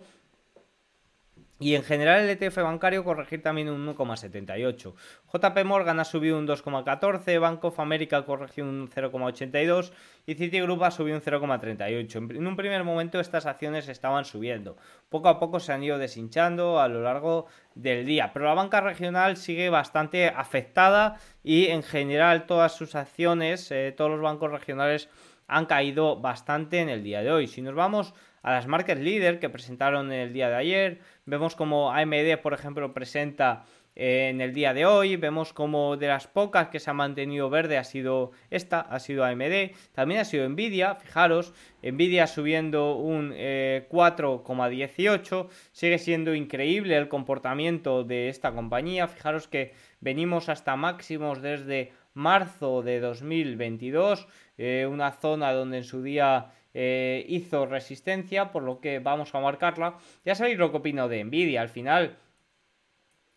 Y 1.62 1.76
en 1.76 1.84
general 1.84 2.22
el 2.22 2.30
ETF 2.30 2.64
bancario 2.64 3.04
corregir 3.04 3.44
también 3.44 3.70
un 3.70 3.86
1,78. 3.86 4.94
JP 5.34 5.66
Morgan 5.66 6.00
ha 6.00 6.06
subido 6.06 6.38
un 6.38 6.48
2,14, 6.48 7.40
Bank 7.40 7.64
of 7.66 7.80
America 7.82 8.24
corrigió 8.24 8.64
un 8.64 8.90
0,82 8.90 9.92
y 10.26 10.36
Citigroup 10.36 10.82
ha 10.84 10.92
subido 10.92 11.18
un 11.18 11.22
0,38. 11.22 12.38
En 12.38 12.48
un 12.48 12.56
primer 12.56 12.86
momento 12.86 13.20
estas 13.20 13.46
acciones 13.46 13.90
estaban 13.90 14.24
subiendo. 14.24 14.78
Poco 15.10 15.28
a 15.28 15.38
poco 15.38 15.60
se 15.60 15.74
han 15.74 15.84
ido 15.84 15.98
deshinchando 15.98 16.80
a 16.80 16.88
lo 16.88 17.02
largo 17.02 17.48
del 17.76 18.06
día. 18.06 18.32
Pero 18.32 18.46
la 18.46 18.54
banca 18.54 18.80
regional 18.80 19.36
sigue 19.36 19.70
bastante 19.70 20.28
afectada 20.28 21.18
y 21.44 21.68
en 21.68 21.84
general 21.84 22.46
todas 22.46 22.74
sus 22.74 22.96
acciones, 22.96 23.70
eh, 23.72 23.94
todos 23.96 24.12
los 24.12 24.22
bancos 24.22 24.50
regionales 24.50 25.10
han 25.50 25.66
caído 25.66 26.22
bastante 26.22 26.80
en 26.80 26.90
el 26.90 27.04
día 27.04 27.22
de 27.22 27.32
hoy. 27.32 27.48
Si 27.48 27.62
nos 27.62 27.76
vamos 27.76 28.14
a 28.42 28.52
las 28.52 28.68
market 28.68 29.00
leader 29.00 29.40
que 29.40 29.50
presentaron 29.50 30.12
el 30.12 30.34
día 30.34 30.50
de 30.50 30.56
ayer. 30.56 31.00
Vemos 31.26 31.56
como 31.56 31.92
AMD, 31.92 32.38
por 32.42 32.54
ejemplo, 32.54 32.94
presenta 32.94 33.66
eh, 33.96 34.30
en 34.30 34.42
el 34.42 34.54
día 34.54 34.74
de 34.74 34.86
hoy. 34.86 35.18
Vemos 35.18 35.54
como 35.54 35.98
de 35.98 36.08
las 36.08 36.28
pocas 36.28 36.70
que 36.70 36.80
se 36.80 36.90
ha 36.90 36.94
mantenido 36.94 37.50
verde 37.50 37.78
ha 37.78 37.84
sido 37.84 38.32
esta, 38.50 38.80
ha 38.80 39.00
sido 39.00 39.26
AMD. 39.26 39.72
También 39.94 40.22
ha 40.22 40.26
sido 40.26 40.48
Nvidia, 40.48 40.96
fijaros, 40.96 41.54
Nvidia 41.84 42.28
subiendo 42.28 42.96
un 42.96 43.32
4,18. 43.32 45.46
Eh, 45.46 45.48
Sigue 45.72 45.98
siendo 45.98 46.34
increíble 46.34 46.96
el 46.96 47.10
comportamiento 47.10 48.04
de 48.04 48.30
esta 48.30 48.52
compañía. 48.52 49.08
Fijaros 49.08 49.48
que 49.48 49.74
venimos 50.00 50.50
hasta 50.50 50.76
máximos 50.76 51.42
desde 51.42 51.92
marzo 52.14 52.82
de 52.82 53.00
2022. 53.00 54.28
Eh, 54.58 54.88
una 54.90 55.12
zona 55.12 55.54
donde 55.54 55.78
en 55.78 55.84
su 55.84 56.04
día 56.04 56.52
eh, 56.74 57.26
hizo 57.28 57.66
resistencia, 57.66 58.52
por 58.52 58.64
lo 58.64 58.80
que 58.80 59.00
vamos 59.00 59.34
a 59.34 59.40
marcarla. 59.40 59.98
Ya 60.26 60.36
sabéis 60.36 60.58
lo 60.58 60.72
que 60.72 60.78
opino 60.78 61.08
de 61.08 61.24
Nvidia, 61.24 61.62
al 61.62 61.70
final 61.70 62.18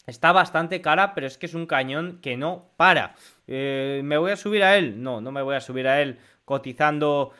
está 0.06 0.32
bastante 0.32 0.80
cara, 0.80 1.14
pero 1.14 1.26
es 1.26 1.38
que 1.38 1.46
es 1.46 1.54
un 1.54 1.66
cañón 1.66 2.18
que 2.20 2.36
no 2.36 2.70
para. 2.76 3.14
Eh, 3.46 4.00
¿Me 4.04 4.18
voy 4.18 4.32
a 4.32 4.36
subir 4.36 4.62
a 4.62 4.76
él? 4.76 5.02
No, 5.02 5.20
no 5.20 5.32
me 5.32 5.42
voy 5.42 5.56
a 5.56 5.60
subir 5.60 5.86
a 5.88 6.00
él 6.02 6.18
cotizando 6.44 7.32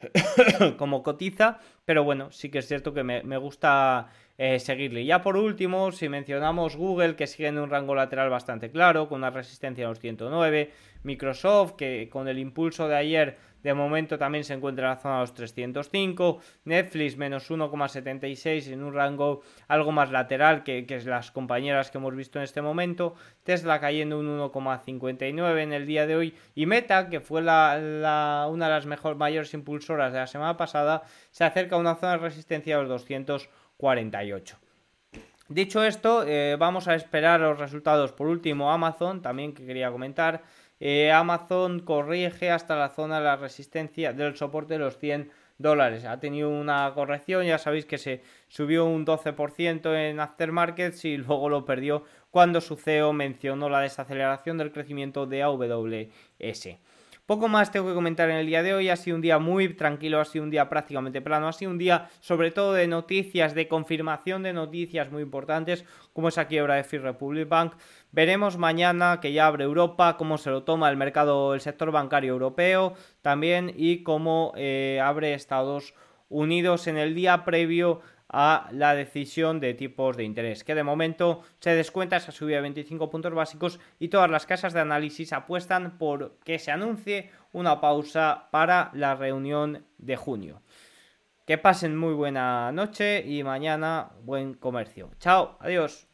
como 0.78 1.02
cotiza, 1.02 1.58
pero 1.84 2.04
bueno, 2.04 2.30
sí 2.32 2.50
que 2.50 2.58
es 2.58 2.68
cierto 2.68 2.94
que 2.94 3.04
me, 3.04 3.36
gusta 3.36 4.08
eh, 4.42 4.58
seguirle. 4.58 5.04
Ya 5.04 5.20
por 5.20 5.36
último, 5.36 5.92
si 5.92 6.08
mencionamos 6.08 6.74
Google, 6.74 7.14
que 7.14 7.26
sigue 7.26 7.48
en 7.48 7.58
un 7.58 7.68
rango 7.68 7.94
lateral 7.94 8.30
bastante 8.30 8.70
claro, 8.70 9.06
con 9.06 9.18
una 9.18 9.28
resistencia 9.28 9.84
a 9.84 9.90
los 9.90 10.00
109, 10.00 10.70
Microsoft, 11.02 11.72
que 11.72 12.08
con 12.10 12.26
el 12.26 12.38
impulso 12.38 12.88
de 12.88 12.96
ayer 12.96 13.36
de 13.62 13.74
momento 13.74 14.16
también 14.16 14.44
se 14.44 14.54
encuentra 14.54 14.86
en 14.86 14.94
la 14.94 14.96
zona 14.96 15.14
de 15.16 15.20
los 15.20 15.34
305. 15.34 16.40
Netflix 16.64 17.18
menos 17.18 17.50
1,76 17.50 18.72
en 18.72 18.82
un 18.82 18.94
rango 18.94 19.42
algo 19.68 19.92
más 19.92 20.10
lateral 20.10 20.62
que, 20.62 20.86
las 21.04 21.30
compañeras 21.30 21.90
que 21.90 21.98
hemos 21.98 22.16
visto 22.16 22.38
en 22.38 22.44
este 22.44 22.62
momento. 22.62 23.16
Tesla 23.44 23.78
cayendo 23.78 24.18
un 24.18 24.38
1,59 24.38 25.62
en 25.62 25.74
el 25.74 25.86
día 25.86 26.06
de 26.06 26.16
hoy. 26.16 26.34
Y 26.54 26.64
Meta, 26.64 27.10
que 27.10 27.20
fue 27.20 27.42
la, 27.42 28.46
una 28.50 28.68
de 28.68 28.72
las 28.72 28.86
mejor, 28.86 29.16
mayores 29.16 29.52
impulsoras 29.52 30.14
de 30.14 30.20
la 30.20 30.26
semana 30.26 30.56
pasada, 30.56 31.02
se 31.30 31.44
acerca 31.44 31.76
a 31.76 31.78
una 31.78 31.96
zona 31.96 32.12
de 32.12 32.18
resistencia 32.18 32.78
de 32.78 32.84
los 32.84 32.88
248. 33.80 34.58
Dicho 35.48 35.82
esto, 35.82 36.24
eh, 36.26 36.56
vamos 36.58 36.86
a 36.86 36.94
esperar 36.94 37.40
los 37.40 37.58
resultados. 37.58 38.12
Por 38.12 38.28
último, 38.28 38.70
Amazon, 38.70 39.20
también 39.20 39.52
que 39.52 39.66
quería 39.66 39.90
comentar. 39.90 40.42
Eh, 40.78 41.10
Amazon 41.10 41.80
corrige 41.80 42.50
hasta 42.50 42.76
la 42.76 42.90
zona 42.90 43.18
de 43.18 43.24
la 43.24 43.36
resistencia 43.36 44.12
del 44.12 44.36
soporte 44.36 44.74
de 44.74 44.80
los 44.80 44.96
100 44.98 45.30
dólares. 45.58 46.04
Ha 46.04 46.20
tenido 46.20 46.48
una 46.48 46.90
corrección, 46.94 47.44
ya 47.44 47.58
sabéis 47.58 47.84
que 47.84 47.98
se 47.98 48.22
subió 48.48 48.86
un 48.86 49.04
12% 49.04 49.94
en 49.94 50.20
aftermarkets 50.20 51.04
y 51.04 51.16
luego 51.18 51.48
lo 51.48 51.64
perdió 51.64 52.04
cuando 52.30 52.60
su 52.60 52.76
CEO 52.76 53.12
mencionó 53.12 53.68
la 53.68 53.80
desaceleración 53.80 54.56
del 54.56 54.72
crecimiento 54.72 55.26
de 55.26 55.42
AWS. 55.42 56.68
Poco 57.30 57.46
más 57.46 57.70
tengo 57.70 57.86
que 57.86 57.94
comentar 57.94 58.28
en 58.28 58.38
el 58.38 58.46
día 58.48 58.60
de 58.64 58.74
hoy. 58.74 58.88
Ha 58.88 58.96
sido 58.96 59.14
un 59.14 59.22
día 59.22 59.38
muy 59.38 59.72
tranquilo, 59.74 60.18
ha 60.18 60.24
sido 60.24 60.42
un 60.42 60.50
día 60.50 60.68
prácticamente 60.68 61.22
plano. 61.22 61.46
Ha 61.46 61.52
sido 61.52 61.70
un 61.70 61.78
día 61.78 62.10
sobre 62.18 62.50
todo 62.50 62.72
de 62.72 62.88
noticias, 62.88 63.54
de 63.54 63.68
confirmación 63.68 64.42
de 64.42 64.52
noticias 64.52 65.12
muy 65.12 65.22
importantes, 65.22 65.84
como 66.12 66.26
esa 66.26 66.46
quiebra 66.48 66.74
de 66.74 66.82
Free 66.82 66.98
Republic 66.98 67.48
Bank. 67.48 67.74
Veremos 68.10 68.58
mañana 68.58 69.20
que 69.22 69.32
ya 69.32 69.46
abre 69.46 69.62
Europa, 69.62 70.16
cómo 70.16 70.38
se 70.38 70.50
lo 70.50 70.64
toma 70.64 70.90
el 70.90 70.96
mercado, 70.96 71.54
el 71.54 71.60
sector 71.60 71.92
bancario 71.92 72.32
europeo 72.32 72.94
también 73.22 73.72
y 73.76 74.02
cómo 74.02 74.52
eh, 74.56 75.00
abre 75.00 75.34
Estados 75.34 75.94
Unidos 76.28 76.88
en 76.88 76.96
el 76.96 77.14
día 77.14 77.44
previo 77.44 78.00
a 78.32 78.68
la 78.72 78.94
decisión 78.94 79.60
de 79.60 79.74
tipos 79.74 80.16
de 80.16 80.24
interés, 80.24 80.64
que 80.64 80.74
de 80.74 80.84
momento 80.84 81.42
se 81.58 81.74
descuenta 81.74 82.16
esa 82.16 82.32
subida 82.32 82.56
de 82.56 82.62
25 82.62 83.10
puntos 83.10 83.34
básicos 83.34 83.80
y 83.98 84.08
todas 84.08 84.30
las 84.30 84.46
casas 84.46 84.72
de 84.72 84.80
análisis 84.80 85.32
apuestan 85.32 85.98
por 85.98 86.38
que 86.44 86.58
se 86.58 86.70
anuncie 86.70 87.30
una 87.52 87.80
pausa 87.80 88.48
para 88.50 88.90
la 88.94 89.14
reunión 89.14 89.84
de 89.98 90.16
junio. 90.16 90.62
Que 91.46 91.58
pasen 91.58 91.96
muy 91.96 92.14
buena 92.14 92.70
noche 92.70 93.24
y 93.26 93.42
mañana 93.42 94.12
buen 94.22 94.54
comercio. 94.54 95.10
Chao, 95.18 95.56
adiós. 95.60 96.09